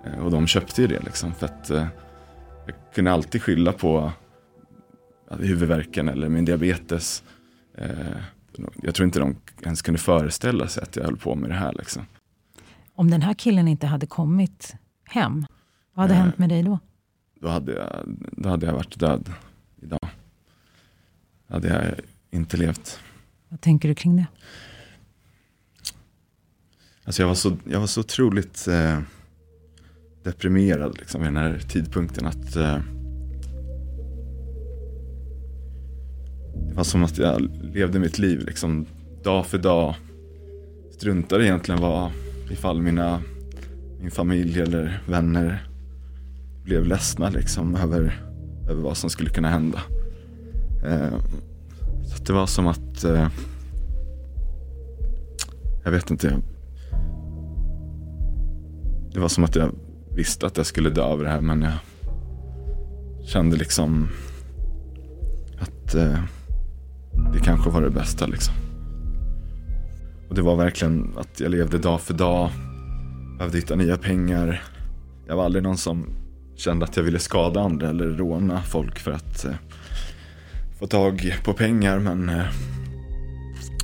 Eh, 0.04 0.24
och 0.24 0.30
de 0.30 0.46
köpte 0.46 0.82
ju 0.82 0.88
det 0.88 1.00
liksom 1.04 1.34
för 1.34 1.46
att 1.46 1.70
jag 2.66 2.94
kunde 2.94 3.12
alltid 3.12 3.42
skylla 3.42 3.72
på 3.72 4.12
huvudvärken 5.30 6.08
eller 6.08 6.28
min 6.28 6.44
diabetes. 6.44 7.22
Jag 8.82 8.94
tror 8.94 9.06
inte 9.06 9.18
de 9.18 9.36
ens 9.64 9.82
kunde 9.82 10.00
föreställa 10.00 10.68
sig 10.68 10.82
att 10.82 10.96
jag 10.96 11.04
höll 11.04 11.16
på 11.16 11.34
med 11.34 11.50
det 11.50 11.54
här. 11.54 11.72
Liksom. 11.72 12.02
Om 13.00 13.10
den 13.10 13.22
här 13.22 13.34
killen 13.34 13.68
inte 13.68 13.86
hade 13.86 14.06
kommit 14.06 14.74
hem, 15.04 15.46
vad 15.94 16.02
hade 16.02 16.14
eh, 16.14 16.20
hänt 16.20 16.38
med 16.38 16.48
dig 16.48 16.62
då? 16.62 16.78
Då 17.40 17.48
hade, 17.48 17.72
jag, 17.72 18.18
då 18.32 18.48
hade 18.48 18.66
jag 18.66 18.72
varit 18.72 18.98
död 18.98 19.32
idag. 19.82 20.08
Då 21.46 21.54
hade 21.54 21.68
jag 21.68 21.94
inte 22.30 22.56
levt. 22.56 23.00
Vad 23.48 23.60
tänker 23.60 23.88
du 23.88 23.94
kring 23.94 24.16
det? 24.16 24.26
Alltså 27.04 27.22
jag, 27.22 27.28
var 27.28 27.34
så, 27.34 27.56
jag 27.64 27.80
var 27.80 27.86
så 27.86 28.00
otroligt 28.00 28.68
eh, 28.68 29.00
deprimerad 30.22 30.98
liksom, 30.98 31.20
vid 31.20 31.28
den 31.28 31.36
här 31.36 31.58
tidpunkten. 31.58 32.26
att 32.26 32.56
eh, 32.56 32.78
Det 36.68 36.74
var 36.74 36.84
som 36.84 37.04
att 37.04 37.18
jag 37.18 37.40
levde 37.74 37.98
mitt 37.98 38.18
liv 38.18 38.44
liksom, 38.46 38.86
dag 39.22 39.46
för 39.46 39.58
dag. 39.58 39.94
Struntade 40.92 41.44
egentligen 41.44 41.80
vad 41.80 42.12
ifall 42.50 42.82
mina, 42.82 43.20
min 44.00 44.10
familj 44.10 44.60
eller 44.60 45.02
vänner 45.06 45.66
blev 46.64 46.84
ledsna 46.84 47.28
liksom 47.28 47.74
över, 47.74 48.22
över 48.68 48.82
vad 48.82 48.96
som 48.96 49.10
skulle 49.10 49.30
kunna 49.30 49.48
hända. 49.48 49.82
Eh, 50.84 51.18
så 52.04 52.24
det 52.24 52.32
var 52.32 52.46
som 52.46 52.66
att, 52.66 53.04
eh, 53.04 53.28
jag 55.84 55.90
vet 55.90 56.10
inte, 56.10 56.36
det 59.12 59.20
var 59.20 59.28
som 59.28 59.44
att 59.44 59.56
jag 59.56 59.70
visste 60.14 60.46
att 60.46 60.56
jag 60.56 60.66
skulle 60.66 60.90
dö 60.90 61.02
av 61.02 61.22
det 61.22 61.28
här 61.28 61.40
men 61.40 61.62
jag 61.62 61.78
kände 63.24 63.56
liksom 63.56 64.08
att 65.58 65.94
eh, 65.94 66.18
det 67.32 67.38
kanske 67.38 67.70
var 67.70 67.82
det 67.82 67.90
bästa 67.90 68.26
liksom. 68.26 68.54
Och 70.30 70.36
det 70.36 70.42
var 70.42 70.56
verkligen 70.56 71.12
att 71.16 71.40
jag 71.40 71.50
levde 71.50 71.78
dag 71.78 72.00
för 72.00 72.14
dag. 72.14 72.50
Behövde 73.38 73.58
hitta 73.58 73.76
nya 73.76 73.96
pengar. 73.96 74.62
Jag 75.26 75.36
var 75.36 75.44
aldrig 75.44 75.62
någon 75.62 75.76
som 75.76 76.06
kände 76.56 76.84
att 76.84 76.96
jag 76.96 77.04
ville 77.04 77.18
skada 77.18 77.60
andra 77.60 77.88
eller 77.88 78.06
råna 78.06 78.62
folk 78.62 78.98
för 78.98 79.10
att 79.10 79.44
eh, 79.44 79.54
få 80.78 80.86
tag 80.86 81.34
på 81.44 81.52
pengar. 81.52 81.98
Men 81.98 82.28
eh, 82.28 82.44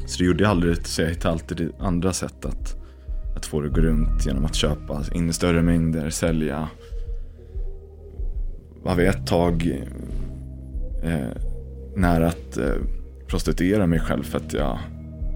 så 0.07 0.19
det 0.19 0.25
gjorde 0.25 0.43
jag 0.43 0.51
aldrig. 0.51 0.87
Så 0.87 1.03
jag 1.03 1.09
hittade 1.09 1.33
alltid 1.33 1.73
andra 1.79 2.13
sätt 2.13 2.45
att, 2.45 2.77
att 3.37 3.47
få 3.47 3.61
det 3.61 3.69
att 3.69 3.75
gå 3.75 3.81
runt 3.81 4.27
genom 4.27 4.45
att 4.45 4.55
köpa 4.55 5.05
in 5.15 5.33
större 5.33 5.63
mängder, 5.63 6.11
sälja. 6.11 6.69
Var 8.83 8.95
vi 8.95 9.07
ett 9.07 9.27
tag 9.27 9.83
eh, 11.03 11.43
nära 11.97 12.29
att 12.29 12.57
eh, 12.57 12.75
prostituera 13.27 13.87
mig 13.87 14.01
själv 14.01 14.23
för 14.23 14.39
att 14.39 14.53
jag 14.53 14.79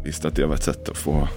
visste 0.04 0.28
att 0.28 0.36
det 0.36 0.46
var 0.46 0.54
ett 0.54 0.62
sätt 0.62 0.88
att 0.88 0.98
få 0.98 1.28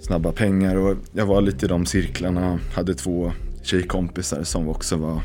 snabba 0.00 0.32
pengar. 0.32 0.76
Och 0.76 0.96
jag 1.12 1.26
var 1.26 1.40
lite 1.40 1.66
i 1.66 1.68
de 1.68 1.86
cirklarna. 1.86 2.58
Hade 2.74 2.94
två 2.94 3.32
tjejkompisar 3.62 4.42
som 4.42 4.68
också 4.68 4.96
var 4.96 5.22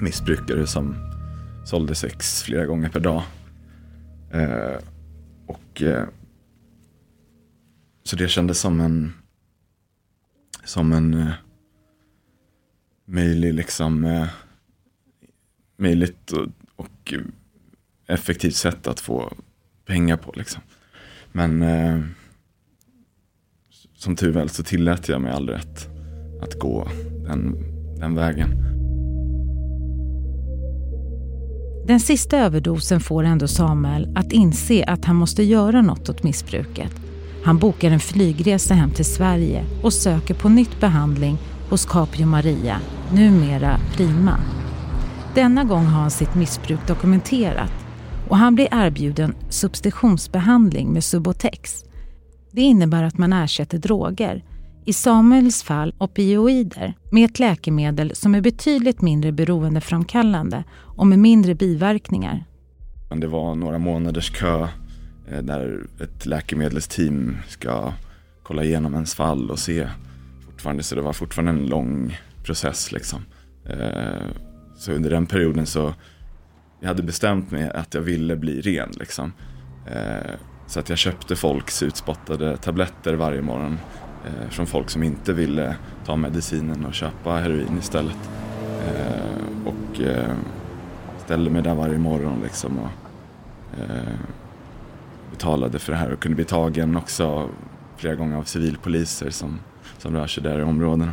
missbrukare 0.00 0.66
som 0.66 0.96
sålde 1.64 1.94
sex 1.94 2.42
flera 2.42 2.66
gånger 2.66 2.88
per 2.88 3.00
dag. 3.00 3.22
Eh, 4.32 4.76
och 5.46 5.82
eh, 5.82 6.04
så 8.04 8.16
det 8.16 8.28
kändes 8.28 8.58
som 8.60 8.80
en 8.80 9.12
som 10.64 10.92
en 10.92 11.14
eh, 11.14 11.32
möjlig 13.04 13.54
liksom 13.54 14.04
eh, 14.04 14.28
möjligt 15.76 16.30
och, 16.30 16.48
och 16.76 17.14
effektivt 18.06 18.56
sätt 18.56 18.86
att 18.86 19.00
få 19.00 19.32
pengar 19.84 20.16
på 20.16 20.32
liksom. 20.36 20.62
Men 21.32 21.62
eh, 21.62 22.00
som 23.94 24.16
tur 24.16 24.32
väl 24.32 24.48
så 24.48 24.62
tillät 24.62 25.08
jag 25.08 25.20
mig 25.20 25.32
aldrig 25.32 25.58
att, 25.58 25.88
att 26.42 26.58
gå 26.58 26.88
den, 27.26 27.56
den 27.98 28.14
vägen. 28.14 28.72
Den 31.86 32.00
sista 32.00 32.38
överdosen 32.38 33.00
får 33.00 33.24
ändå 33.24 33.48
Samuel 33.48 34.16
att 34.16 34.32
inse 34.32 34.84
att 34.84 35.04
han 35.04 35.16
måste 35.16 35.42
göra 35.42 35.82
något 35.82 36.08
åt 36.08 36.22
missbruket. 36.22 36.92
Han 37.44 37.58
bokar 37.58 37.90
en 37.90 38.00
flygresa 38.00 38.74
hem 38.74 38.90
till 38.90 39.04
Sverige 39.04 39.64
och 39.82 39.92
söker 39.92 40.34
på 40.34 40.48
nytt 40.48 40.80
behandling 40.80 41.38
hos 41.70 41.86
Capio 41.86 42.26
Maria, 42.26 42.80
numera 43.12 43.78
Prima. 43.96 44.40
Denna 45.34 45.64
gång 45.64 45.84
har 45.84 46.00
han 46.00 46.10
sitt 46.10 46.34
missbruk 46.34 46.86
dokumenterat 46.86 47.81
och 48.32 48.38
han 48.38 48.54
blir 48.54 48.68
erbjuden 48.70 49.34
substitutionsbehandling 49.48 50.92
med 50.92 51.04
Subotex. 51.04 51.84
Det 52.52 52.60
innebär 52.60 53.02
att 53.02 53.18
man 53.18 53.32
ersätter 53.32 53.78
droger, 53.78 54.44
i 54.84 54.92
Samuels 54.92 55.62
fall 55.62 55.94
opioider, 55.98 56.94
med 57.10 57.30
ett 57.30 57.38
läkemedel 57.38 58.14
som 58.14 58.34
är 58.34 58.40
betydligt 58.40 59.00
mindre 59.02 59.32
beroendeframkallande 59.32 60.64
och 60.72 61.06
med 61.06 61.18
mindre 61.18 61.54
biverkningar. 61.54 62.44
Det 63.16 63.26
var 63.26 63.54
några 63.54 63.78
månaders 63.78 64.30
kö 64.30 64.68
eh, 65.28 65.42
där 65.42 65.86
ett 66.00 66.26
läkemedelsteam 66.26 67.36
ska 67.48 67.92
kolla 68.42 68.64
igenom 68.64 68.94
ens 68.94 69.14
fall 69.14 69.50
och 69.50 69.58
se 69.58 69.88
fortfarande, 70.46 70.82
så 70.82 70.94
det 70.94 71.02
var 71.02 71.12
fortfarande 71.12 71.62
en 71.62 71.66
lång 71.66 72.18
process 72.44 72.92
liksom. 72.92 73.24
Eh, 73.66 74.26
så 74.76 74.92
under 74.92 75.10
den 75.10 75.26
perioden 75.26 75.66
så 75.66 75.94
jag 76.82 76.88
hade 76.88 77.02
bestämt 77.02 77.50
mig 77.50 77.70
att 77.70 77.94
jag 77.94 78.00
ville 78.00 78.36
bli 78.36 78.60
ren 78.60 78.90
liksom. 79.00 79.32
Eh, 79.86 80.32
så 80.66 80.80
att 80.80 80.88
jag 80.88 80.98
köpte 80.98 81.36
folks 81.36 81.82
utspottade 81.82 82.56
tabletter 82.56 83.14
varje 83.14 83.42
morgon 83.42 83.78
eh, 84.26 84.50
från 84.50 84.66
folk 84.66 84.90
som 84.90 85.02
inte 85.02 85.32
ville 85.32 85.76
ta 86.04 86.16
medicinen 86.16 86.86
och 86.86 86.94
köpa 86.94 87.36
heroin 87.36 87.78
istället. 87.78 88.30
Eh, 88.86 89.66
och 89.66 90.00
eh, 90.00 90.34
ställde 91.24 91.50
mig 91.50 91.62
där 91.62 91.74
varje 91.74 91.98
morgon 91.98 92.40
liksom 92.42 92.78
och 92.78 92.90
eh, 93.80 94.14
betalade 95.30 95.78
för 95.78 95.92
det 95.92 95.98
här 95.98 96.12
och 96.12 96.20
kunde 96.20 96.36
bli 96.36 96.44
tagen 96.44 96.96
också 96.96 97.48
flera 97.96 98.14
gånger 98.14 98.36
av 98.36 98.44
civilpoliser 98.44 99.30
som, 99.30 99.60
som 99.98 100.14
rör 100.16 100.26
sig 100.26 100.42
där 100.42 100.58
i 100.58 100.62
områdena. 100.62 101.12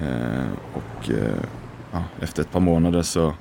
Eh, 0.00 0.52
och 0.72 1.10
ja, 1.92 2.04
efter 2.20 2.42
ett 2.42 2.52
par 2.52 2.60
månader 2.60 3.02
så, 3.02 3.34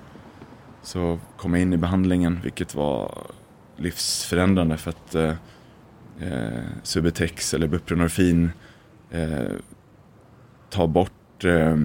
så 0.84 1.20
kom 1.38 1.54
jag 1.54 1.62
in 1.62 1.74
i 1.74 1.78
behandlingen 1.78 2.40
vilket 2.44 2.76
var 2.76 3.28
livsförändrande 3.78 4.78
för 4.78 4.90
att 4.90 5.16
eh, 5.16 5.36
eh, 6.20 6.64
Subutex 6.84 7.54
eller 7.54 7.68
Buprenorfin 7.68 8.52
eh, 9.12 9.52
tar 10.70 10.88
bort 10.88 11.44
eh, 11.44 11.78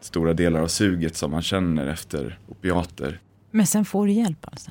stora 0.00 0.34
delar 0.34 0.60
av 0.60 0.68
suget 0.68 1.16
som 1.16 1.30
man 1.30 1.42
känner 1.42 1.86
efter 1.86 2.38
opiater. 2.48 3.20
Men 3.50 3.66
sen 3.66 3.84
får 3.84 4.06
du 4.06 4.12
hjälp 4.12 4.46
alltså? 4.52 4.70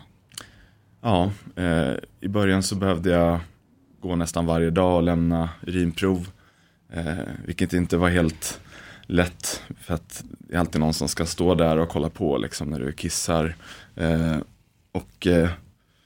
Ja, 1.02 1.32
eh, 1.56 1.94
i 2.20 2.28
början 2.28 2.64
så 2.64 2.76
behövde 2.76 3.10
jag 3.10 3.40
gå 4.02 4.16
nästan 4.16 4.46
varje 4.46 4.70
dag 4.70 4.96
och 4.96 5.04
lämna 5.04 5.50
urinprov. 5.62 6.30
Eh, 6.94 7.18
vilket 7.46 7.74
inte 7.74 7.98
var 7.98 8.10
helt 8.10 8.62
lätt. 9.10 9.64
För 9.82 9.94
att 9.94 10.24
det 10.30 10.56
är 10.56 10.60
alltid 10.60 10.82
någon 10.82 10.94
som 10.94 11.08
ska 11.08 11.26
stå 11.26 11.56
där 11.56 11.78
och 11.78 11.90
kolla 11.90 12.10
på 12.10 12.38
liksom, 12.38 12.70
när 12.70 12.80
du 12.80 12.92
kissar. 12.92 13.56
Eh, 13.96 14.38
och 14.92 15.28
eh, 15.28 15.50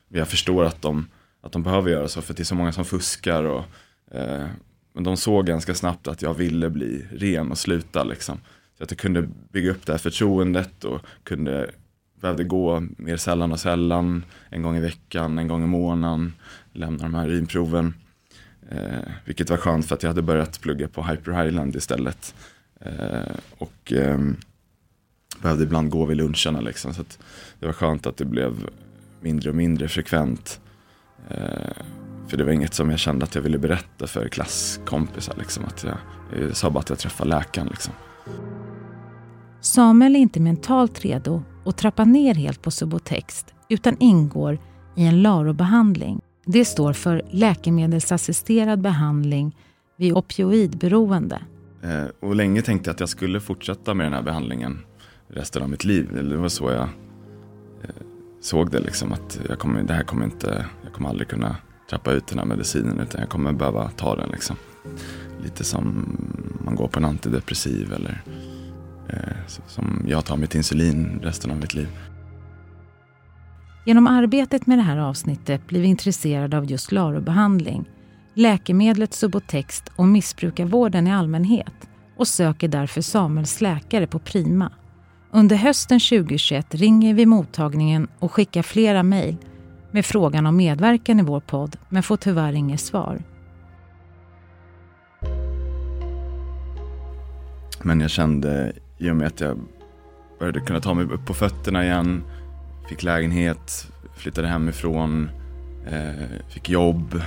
jag 0.10 0.28
förstår 0.28 0.64
att 0.64 0.82
de, 0.82 1.08
att 1.42 1.52
de 1.52 1.64
behöver 1.64 1.92
göra 1.92 2.08
så 2.08 2.22
för 2.22 2.34
det 2.34 2.44
är 2.44 2.46
så 2.46 2.56
många 2.56 2.72
som 2.72 2.86
fuskar. 2.86 3.44
Och, 3.44 3.66
eh, 4.12 4.48
men 4.94 5.04
de 5.04 5.18
såg 5.18 5.46
ganska 5.46 5.76
snabbt 5.76 6.08
att 6.08 6.22
jag 6.22 6.34
ville 6.34 6.70
bli 6.70 7.06
ren 7.12 7.52
och 7.52 7.58
sluta. 7.58 8.04
Liksom. 8.04 8.40
Så 8.78 8.84
att 8.84 8.92
jag 8.92 8.98
kunde 8.98 9.30
bygga 9.52 9.72
upp 9.72 9.86
det 9.86 9.94
här 9.94 10.00
förtroendet 10.00 10.84
och 10.84 11.02
kunde, 11.24 11.70
behövde 12.22 12.44
gå 12.44 12.84
mer 12.98 13.18
sällan 13.18 13.52
och 13.52 13.60
sällan. 13.60 14.26
En 14.50 14.62
gång 14.62 14.78
i 14.78 14.82
veckan, 14.82 15.40
en 15.40 15.48
gång 15.48 15.64
i 15.64 15.68
månaden. 15.68 16.34
Lämna 16.74 17.04
de 17.04 17.14
här 17.14 17.28
urinproven. 17.28 17.94
Eh, 18.70 19.12
vilket 19.26 19.50
var 19.50 19.58
skönt 19.58 19.88
för 19.88 19.96
att 19.96 20.04
jag 20.04 20.10
hade 20.10 20.22
börjat 20.22 20.62
plugga 20.62 20.88
på 20.88 21.04
Hyper 21.04 21.44
Highland 21.44 21.76
istället. 21.76 22.36
Eh, 22.86 23.36
och 23.58 23.94
eh, 23.94 24.20
behövde 25.42 25.64
ibland 25.64 25.90
gå 25.90 26.06
vid 26.06 26.18
luncherna 26.18 26.62
liksom. 26.62 26.94
Så 26.94 27.04
det 27.60 27.66
var 27.66 27.74
skönt 27.74 28.08
att 28.08 28.18
det 28.18 28.26
blev 28.26 28.70
mindre 29.22 29.50
och 29.50 29.56
mindre 29.56 29.88
frekvent. 29.88 30.62
Eh, 31.30 31.84
för 32.28 32.38
det 32.38 32.44
var 32.44 32.52
inget 32.52 32.74
som 32.74 32.90
jag 32.90 33.00
kände 33.00 33.26
att 33.26 33.36
jag 33.36 33.42
ville 33.42 33.58
berätta 33.58 34.08
för 34.08 34.28
klasskompisar. 34.28 35.36
Liksom, 35.38 35.66
att 35.66 35.84
jag, 35.84 35.98
jag 36.42 36.56
sa 36.56 36.70
bara 36.70 36.80
att 36.80 36.90
jag 36.90 37.00
träffade 37.00 37.30
läkaren. 37.30 37.68
Liksom. 37.68 37.94
Samuel 39.62 40.16
är 40.16 40.20
inte 40.20 40.40
mentalt 40.40 41.02
redo 41.02 41.44
att 41.66 41.78
trappa 41.78 42.06
ner 42.06 42.36
helt 42.36 42.62
på 42.62 42.72
Subotex 42.72 43.46
utan 43.70 43.98
ingår 44.00 44.60
i 44.96 45.06
en 45.06 45.22
LARO-behandling. 45.22 46.22
Det 46.46 46.66
står 46.66 46.94
för 46.94 47.22
läkemedelsassisterad 47.32 48.82
behandling 48.82 49.56
vid 49.98 50.14
opioidberoende. 50.14 51.42
Eh, 51.84 52.06
och 52.20 52.36
länge 52.36 52.62
tänkte 52.62 52.90
jag 52.90 52.94
att 52.94 53.00
jag 53.00 53.10
skulle 53.10 53.40
fortsätta 53.40 53.94
med 53.94 54.06
den 54.06 54.14
här 54.14 54.22
behandlingen 54.22 54.80
resten 55.28 55.64
av 55.64 55.70
mitt 55.70 55.84
liv. 55.84 56.10
Det 56.30 56.38
var 56.38 56.50
så 56.50 56.72
jag 56.72 56.90
eh, 57.84 58.04
såg 58.42 58.72
det 58.72 58.80
liksom 58.80 59.14
att 59.14 59.40
jag 59.50 59.60
kommer, 59.60 59.84
det 59.84 59.94
här 59.94 60.04
kommer 60.04 60.26
inte, 60.26 60.66
jag 60.84 60.94
kommer 60.94 61.10
aldrig 61.10 61.28
kunna 61.28 61.56
trappa 61.90 62.12
ut 62.12 62.28
den 62.28 62.40
här 62.40 62.46
medicinen 62.46 63.00
utan 63.00 63.22
jag 63.22 63.30
kommer 63.30 63.54
behöva 63.54 63.90
ta 63.90 64.16
den 64.16 64.30
liksom. 64.30 64.56
Lite 65.44 65.64
som 65.64 66.18
man 66.66 66.76
går 66.76 66.88
på 66.88 67.00
en 67.00 67.06
antidepressiv 67.06 67.94
eller 67.94 68.22
eh, 69.10 69.48
som 69.48 70.06
jag 70.08 70.26
tar 70.26 70.38
mitt 70.38 70.56
insulin 70.56 71.20
resten 71.24 71.52
av 71.52 71.58
mitt 71.58 71.74
liv. 71.74 71.88
Genom 73.86 74.08
arbetet 74.08 74.68
med 74.68 74.78
det 74.78 74.82
här 74.82 74.98
avsnittet 74.98 75.68
blir 75.68 75.82
vi 75.82 75.88
intresserade 75.88 76.58
av 76.58 76.72
just 76.72 76.92
LARO-behandling 76.92 77.86
läkemedlet 78.34 79.14
Subotex 79.14 79.84
och 79.96 80.08
missbrukarvården 80.08 81.08
i 81.08 81.12
allmänhet 81.12 81.90
och 82.18 82.28
söker 82.28 82.68
därför 82.68 83.02
Samuels 83.02 83.62
läkare 83.62 84.08
på 84.08 84.20
Prima. 84.20 84.72
Under 85.32 85.56
hösten 85.56 86.00
2021 86.00 86.76
ringer 86.76 87.14
vi 87.14 87.26
mottagningen 87.26 88.08
och 88.20 88.32
skickar 88.32 88.62
flera 88.62 89.04
mejl 89.04 89.38
med 89.92 90.06
frågan 90.06 90.46
om 90.46 90.56
medverkan 90.56 91.20
i 91.20 91.24
vår 91.24 91.40
podd 91.40 91.78
men 91.90 92.04
får 92.04 92.18
tyvärr 92.18 92.54
inget 92.54 92.82
svar. 92.82 93.24
Men 97.84 98.02
jag 98.02 98.10
kände 98.10 98.74
i 98.98 99.10
och 99.10 99.16
med 99.16 99.28
att 99.28 99.42
jag 99.42 99.60
började 100.40 100.60
kunna 100.60 100.82
ta 100.82 100.94
mig 100.94 101.06
upp 101.06 101.26
på 101.26 101.34
fötterna 101.34 101.84
igen, 101.84 102.24
fick 102.90 103.04
lägenhet, 103.04 103.88
flyttade 104.16 104.48
hemifrån, 104.48 105.30
eh, 105.88 106.50
fick 106.50 106.70
jobb 106.70 107.22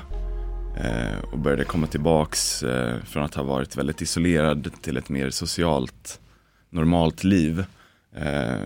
Eh, 0.77 1.19
och 1.33 1.39
började 1.39 1.65
komma 1.65 1.87
tillbaks 1.87 2.63
eh, 2.63 3.03
från 3.03 3.25
att 3.25 3.35
ha 3.35 3.43
varit 3.43 3.77
väldigt 3.77 4.03
isolerad 4.03 4.71
till 4.83 4.97
ett 4.97 5.09
mer 5.09 5.31
socialt, 5.31 6.21
normalt 6.71 7.25
liv. 7.25 7.65
Eh, 8.17 8.57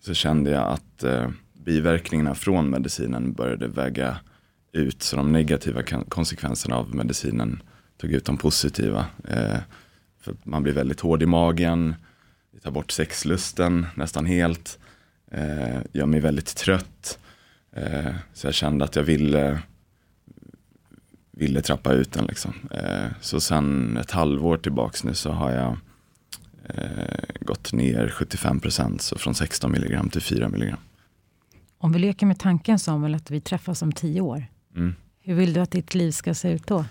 så 0.00 0.14
kände 0.14 0.50
jag 0.50 0.68
att 0.68 1.02
eh, 1.02 1.28
biverkningarna 1.52 2.34
från 2.34 2.70
medicinen 2.70 3.32
började 3.32 3.68
väga 3.68 4.16
ut. 4.72 5.02
Så 5.02 5.16
de 5.16 5.32
negativa 5.32 5.82
konsekvenserna 6.08 6.76
av 6.76 6.94
medicinen 6.94 7.62
tog 7.96 8.12
ut 8.12 8.24
de 8.24 8.36
positiva. 8.36 9.06
Eh, 9.28 9.58
för 10.20 10.34
man 10.42 10.62
blir 10.62 10.72
väldigt 10.72 11.00
hård 11.00 11.22
i 11.22 11.26
magen, 11.26 11.94
tar 12.62 12.70
bort 12.70 12.90
sexlusten 12.90 13.86
nästan 13.94 14.26
helt, 14.26 14.78
gör 15.92 16.06
mig 16.06 16.20
väldigt 16.20 16.56
trött. 16.56 17.18
så 18.32 18.46
jag 18.46 18.54
kände 18.54 18.84
att 18.84 18.96
jag 18.96 19.02
ville 19.02 19.60
ville 21.42 21.62
trappa 21.62 21.92
ut 21.92 22.12
den. 22.12 22.24
Liksom. 22.24 22.54
Eh, 22.70 23.06
så 23.20 23.40
sen 23.40 23.96
ett 23.96 24.10
halvår 24.10 24.56
tillbaks 24.56 25.04
nu 25.04 25.14
så 25.14 25.30
har 25.30 25.50
jag 25.50 25.76
eh, 26.68 27.24
gått 27.40 27.72
ner 27.72 28.08
75 28.08 28.60
procent, 28.60 29.02
så 29.02 29.18
från 29.18 29.34
16 29.34 29.72
milligram 29.72 30.10
till 30.10 30.22
4 30.22 30.48
milligram. 30.48 30.78
Om 31.78 31.92
vi 31.92 31.98
leker 31.98 32.26
med 32.26 32.38
tanken 32.38 32.78
Samuel 32.78 33.14
att 33.14 33.30
vi 33.30 33.40
träffas 33.40 33.82
om 33.82 33.92
tio 33.92 34.20
år. 34.20 34.46
Mm. 34.76 34.94
Hur 35.20 35.34
vill 35.34 35.52
du 35.52 35.60
att 35.60 35.70
ditt 35.70 35.94
liv 35.94 36.10
ska 36.10 36.34
se 36.34 36.52
ut 36.52 36.66
då? 36.66 36.84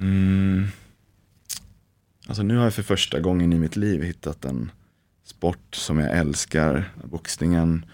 Mm. 0.00 0.66
Alltså 2.26 2.42
nu 2.42 2.56
har 2.56 2.64
jag 2.64 2.74
för 2.74 2.82
första 2.82 3.20
gången 3.20 3.52
i 3.52 3.58
mitt 3.58 3.76
liv 3.76 4.02
hittat 4.02 4.44
en 4.44 4.70
sport 5.24 5.74
som 5.74 5.98
jag 5.98 6.18
älskar, 6.18 6.92
boxningen. 7.04 7.84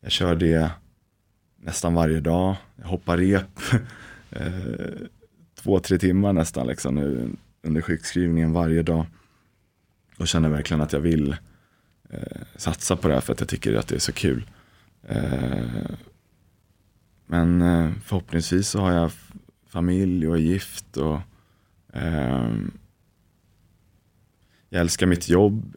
Jag 0.00 0.12
kör 0.12 0.36
det 0.36 0.70
nästan 1.56 1.94
varje 1.94 2.20
dag. 2.20 2.56
Jag 2.76 2.86
hoppar 2.86 3.16
rep 3.16 3.60
eh, 4.32 5.06
två, 5.54 5.80
tre 5.80 5.98
timmar 5.98 6.32
nästan 6.32 6.66
liksom 6.66 6.94
nu 6.94 7.30
under 7.62 7.80
sjukskrivningen 7.80 8.52
varje 8.52 8.82
dag. 8.82 9.06
Och 10.18 10.28
känner 10.28 10.48
verkligen 10.48 10.80
att 10.80 10.92
jag 10.92 11.00
vill 11.00 11.36
eh, 12.10 12.42
satsa 12.56 12.96
på 12.96 13.08
det 13.08 13.14
här 13.14 13.20
för 13.20 13.32
att 13.32 13.40
jag 13.40 13.48
tycker 13.48 13.74
att 13.74 13.88
det 13.88 13.94
är 13.94 13.98
så 13.98 14.12
kul. 14.12 14.50
Eh, 15.02 15.90
men 17.26 17.62
eh, 17.62 17.90
förhoppningsvis 18.04 18.68
så 18.68 18.80
har 18.80 18.92
jag 18.92 19.10
familj 19.66 20.28
och 20.28 20.36
är 20.36 20.40
gift 20.40 20.96
och 20.96 21.20
eh, 21.92 22.50
jag 24.68 24.80
älskar 24.80 25.06
mitt 25.06 25.28
jobb, 25.28 25.76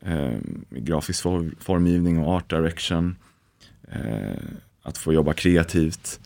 eh, 0.00 0.38
grafisk 0.70 1.22
formgivning 1.58 2.18
och 2.18 2.32
art 2.32 2.50
direction. 2.50 3.16
Eh, 3.88 4.42
att 4.82 4.98
få 4.98 5.12
jobba 5.12 5.32
kreativt. 5.32 6.20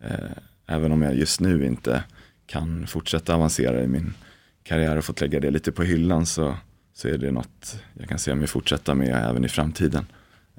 Eh, 0.00 0.36
även 0.66 0.92
om 0.92 1.02
jag 1.02 1.14
just 1.14 1.40
nu 1.40 1.66
inte 1.66 2.04
kan 2.46 2.86
fortsätta 2.86 3.34
avancera 3.34 3.82
i 3.82 3.86
min 3.86 4.14
karriär 4.62 4.96
och 4.96 5.04
fått 5.04 5.20
lägga 5.20 5.40
det 5.40 5.50
lite 5.50 5.72
på 5.72 5.82
hyllan 5.82 6.26
så, 6.26 6.54
så 6.94 7.08
är 7.08 7.18
det 7.18 7.30
något 7.30 7.82
jag 7.98 8.08
kan 8.08 8.18
se 8.18 8.34
mig 8.34 8.46
fortsätta 8.46 8.94
med 8.94 9.30
även 9.30 9.44
i 9.44 9.48
framtiden. 9.48 10.06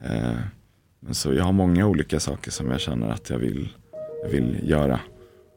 Eh, 0.01 0.35
men 0.99 1.13
så 1.13 1.33
jag 1.33 1.43
har 1.43 1.51
många 1.51 1.87
olika 1.87 2.19
saker 2.19 2.51
som 2.51 2.71
jag 2.71 2.81
känner 2.81 3.09
att 3.09 3.29
jag 3.29 3.37
vill, 3.37 3.69
jag 4.23 4.29
vill 4.29 4.69
göra. 4.69 4.99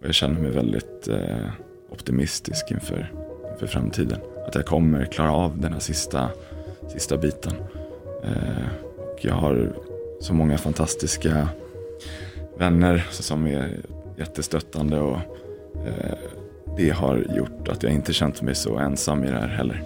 Och 0.01 0.07
jag 0.07 0.15
känner 0.15 0.41
mig 0.41 0.51
väldigt 0.51 1.09
eh, 1.09 1.51
optimistisk 1.91 2.71
inför, 2.71 3.13
inför 3.53 3.67
framtiden. 3.67 4.21
Att 4.47 4.55
jag 4.55 4.67
kommer 4.67 5.05
klara 5.05 5.33
av 5.33 5.61
den 5.61 5.73
här 5.73 5.81
sista, 5.81 6.31
sista 6.93 7.17
biten. 7.17 7.53
Eh, 8.25 8.67
och 8.99 9.19
jag 9.25 9.35
har 9.35 9.77
så 10.21 10.35
många 10.35 10.59
fantastiska 10.59 11.49
vänner 12.59 13.07
som 13.11 13.47
är 13.47 13.81
jättestöttande 14.17 15.01
och 15.01 15.17
eh, 15.87 16.19
det 16.77 16.91
har 16.91 17.27
gjort 17.37 17.69
att 17.69 17.83
jag 17.83 17.93
inte 17.93 18.13
känt 18.13 18.43
mig 18.43 18.55
så 18.55 18.79
ensam 18.79 19.25
i 19.25 19.27
det 19.27 19.39
här 19.39 19.49
heller. 19.49 19.83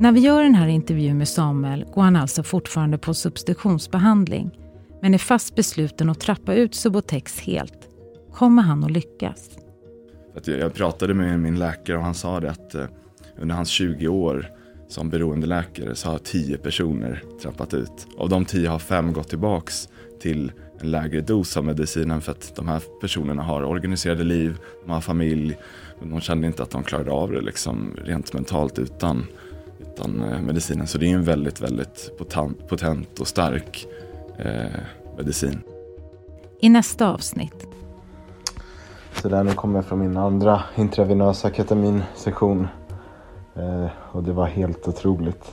När 0.00 0.12
vi 0.12 0.20
gör 0.20 0.42
den 0.42 0.54
här 0.54 0.68
intervjun 0.68 1.18
med 1.18 1.28
Samuel 1.28 1.84
går 1.94 2.02
han 2.02 2.16
alltså 2.16 2.42
fortfarande 2.42 2.98
på 2.98 3.14
substitutionsbehandling 3.14 4.58
men 5.00 5.14
är 5.14 5.18
fast 5.18 5.54
besluten 5.54 6.10
att 6.10 6.20
trappa 6.20 6.54
ut 6.54 6.74
Subotex 6.74 7.40
helt. 7.40 7.88
Kommer 8.32 8.62
han 8.62 8.84
att 8.84 8.90
lyckas? 8.90 9.50
Jag 10.44 10.74
pratade 10.74 11.14
med 11.14 11.40
min 11.40 11.58
läkare 11.58 11.96
och 11.96 12.02
han 12.02 12.14
sa 12.14 12.40
det 12.40 12.50
att 12.50 12.74
eh, 12.74 12.84
under 13.38 13.54
hans 13.54 13.68
20 13.68 14.08
år 14.08 14.50
som 14.88 15.10
beroendeläkare 15.10 15.94
så 15.94 16.10
har 16.10 16.18
10 16.18 16.58
personer 16.58 17.22
trappat 17.42 17.74
ut. 17.74 18.06
Av 18.18 18.28
de 18.28 18.44
10 18.44 18.68
har 18.68 18.78
5 18.78 19.12
gått 19.12 19.28
tillbaks 19.28 19.88
till 20.20 20.52
en 20.80 20.90
lägre 20.90 21.20
dos 21.20 21.56
av 21.56 21.64
medicinen 21.64 22.20
för 22.20 22.32
att 22.32 22.56
de 22.56 22.68
här 22.68 22.82
personerna 23.00 23.42
har 23.42 23.62
organiserade 23.62 24.24
liv, 24.24 24.58
de 24.84 24.90
har 24.90 25.00
familj, 25.00 25.58
men 26.00 26.10
de 26.10 26.20
kände 26.20 26.46
inte 26.46 26.62
att 26.62 26.70
de 26.70 26.82
klarade 26.82 27.10
av 27.10 27.32
det 27.32 27.40
liksom 27.40 27.96
rent 28.04 28.32
mentalt 28.32 28.78
utan, 28.78 29.26
utan 29.80 30.22
eh, 30.22 30.40
medicinen. 30.40 30.86
Så 30.86 30.98
det 30.98 31.06
är 31.06 31.14
en 31.14 31.24
väldigt, 31.24 31.60
väldigt 31.60 32.18
potent, 32.18 32.68
potent 32.68 33.20
och 33.20 33.28
stark 33.28 33.86
eh, 34.38 34.80
medicin. 35.16 35.60
I 36.60 36.68
nästa 36.68 37.08
avsnitt. 37.08 37.66
Så 39.22 39.28
där, 39.28 39.44
nu 39.44 39.52
kommer 39.52 39.78
jag 39.78 39.86
från 39.86 39.98
min 39.98 40.16
andra 40.16 40.62
intravenösa 40.76 41.50
ketaminsession. 41.50 42.68
Eh, 43.58 43.90
och 44.12 44.22
det 44.22 44.32
var 44.32 44.46
helt 44.46 44.88
otroligt. 44.88 45.52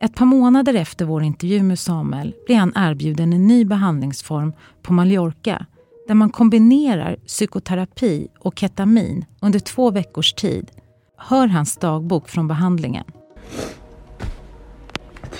Ett 0.00 0.14
par 0.14 0.26
månader 0.26 0.74
efter 0.74 1.04
vår 1.04 1.22
intervju 1.22 1.62
med 1.62 1.78
Samuel 1.78 2.34
blir 2.46 2.56
han 2.56 2.72
erbjuden 2.76 3.32
en 3.32 3.46
ny 3.46 3.64
behandlingsform 3.64 4.52
på 4.82 4.92
Mallorca 4.92 5.66
där 6.08 6.14
man 6.14 6.30
kombinerar 6.30 7.16
psykoterapi 7.26 8.28
och 8.38 8.58
ketamin 8.58 9.24
under 9.40 9.58
två 9.58 9.90
veckors 9.90 10.32
tid. 10.32 10.70
Hör 11.16 11.46
hans 11.46 11.76
dagbok 11.76 12.28
från 12.28 12.48
behandlingen. 12.48 13.04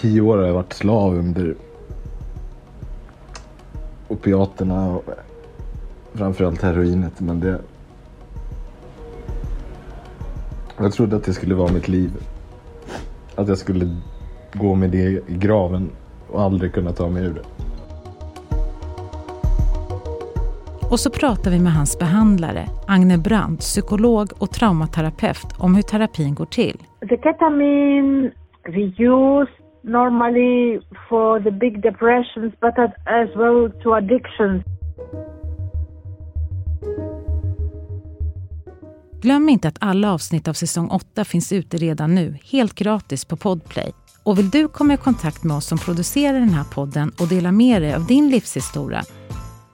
Tio 0.01 0.21
år 0.21 0.39
har 0.39 0.45
jag 0.45 0.55
varit 0.55 0.73
slav 0.73 1.15
under 1.15 1.57
opiaterna 4.09 4.97
och 4.97 5.05
framförallt 6.15 6.63
heroinet. 6.63 7.21
Men 7.21 7.41
det... 7.41 7.61
Jag 10.83 10.93
trodde 10.93 11.17
att 11.17 11.25
det 11.25 11.33
skulle 11.33 11.55
vara 11.55 11.73
mitt 11.73 11.89
liv. 11.89 12.11
Att 13.37 13.49
jag 13.49 13.59
skulle 13.59 13.87
gå 14.53 14.75
med 14.75 14.91
det 14.91 14.99
i 14.99 15.23
graven 15.29 15.91
och 16.31 16.43
aldrig 16.43 16.73
kunna 16.73 16.93
ta 16.93 17.09
mig 17.09 17.25
ur 17.25 17.35
det. 17.35 17.43
Och 20.91 21.01
så 21.01 21.11
pratar 21.11 21.51
vi 21.51 21.59
med 21.61 21.73
hans 21.73 21.99
behandlare, 21.99 22.69
Agne 22.87 23.19
Brandt, 23.19 23.61
psykolog 23.61 24.29
och 24.39 24.51
traumaterapeut, 24.51 25.47
om 25.59 25.75
hur 25.75 25.83
terapin 25.83 26.35
går 26.35 26.47
till. 26.47 26.83
The 27.09 27.17
ketamine 27.17 28.31
we 28.65 28.83
use 29.05 29.53
normally 29.83 30.81
for 31.09 31.41
the 31.41 31.51
big 31.51 31.83
depressions 31.83 32.53
but 32.61 32.79
as 32.79 33.29
well 33.37 33.71
to 33.83 33.95
addictions. 33.95 34.65
Glöm 39.23 39.49
inte 39.49 39.69
att 39.69 39.77
alla 39.81 40.13
avsnitt 40.13 40.49
av 40.49 40.55
säsong 40.55 40.89
8 40.89 41.25
finns 41.25 41.53
ute 41.53 41.77
redan 41.77 42.15
nu, 42.15 42.39
helt 42.45 42.75
gratis 42.75 43.25
på 43.25 43.37
Podplay. 43.37 43.93
Och 44.23 44.39
vill 44.39 44.51
du 44.51 44.69
komma 44.69 44.95
i 44.95 44.97
kontakt 44.97 45.45
med 45.45 45.57
oss 45.57 45.67
som 45.67 45.79
producerar 45.79 46.41
den 46.41 46.49
här 46.49 46.65
podden 46.65 47.13
och 47.19 47.29
dela 47.29 47.53
med 47.53 47.83
dig 47.83 47.95
av 47.95 48.07
din 48.07 48.31
livshistoria? 48.31 49.05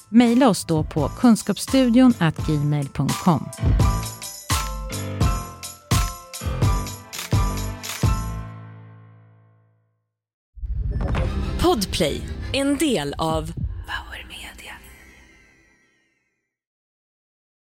Mejla 0.08 0.48
oss 0.48 0.64
då 0.64 0.84
på 0.84 1.08
kunskapsstudion 1.08 2.14
gmail.com. 2.46 3.48
Podplay, 11.62 12.20
en 12.52 12.76
del 12.76 13.14
av 13.18 13.52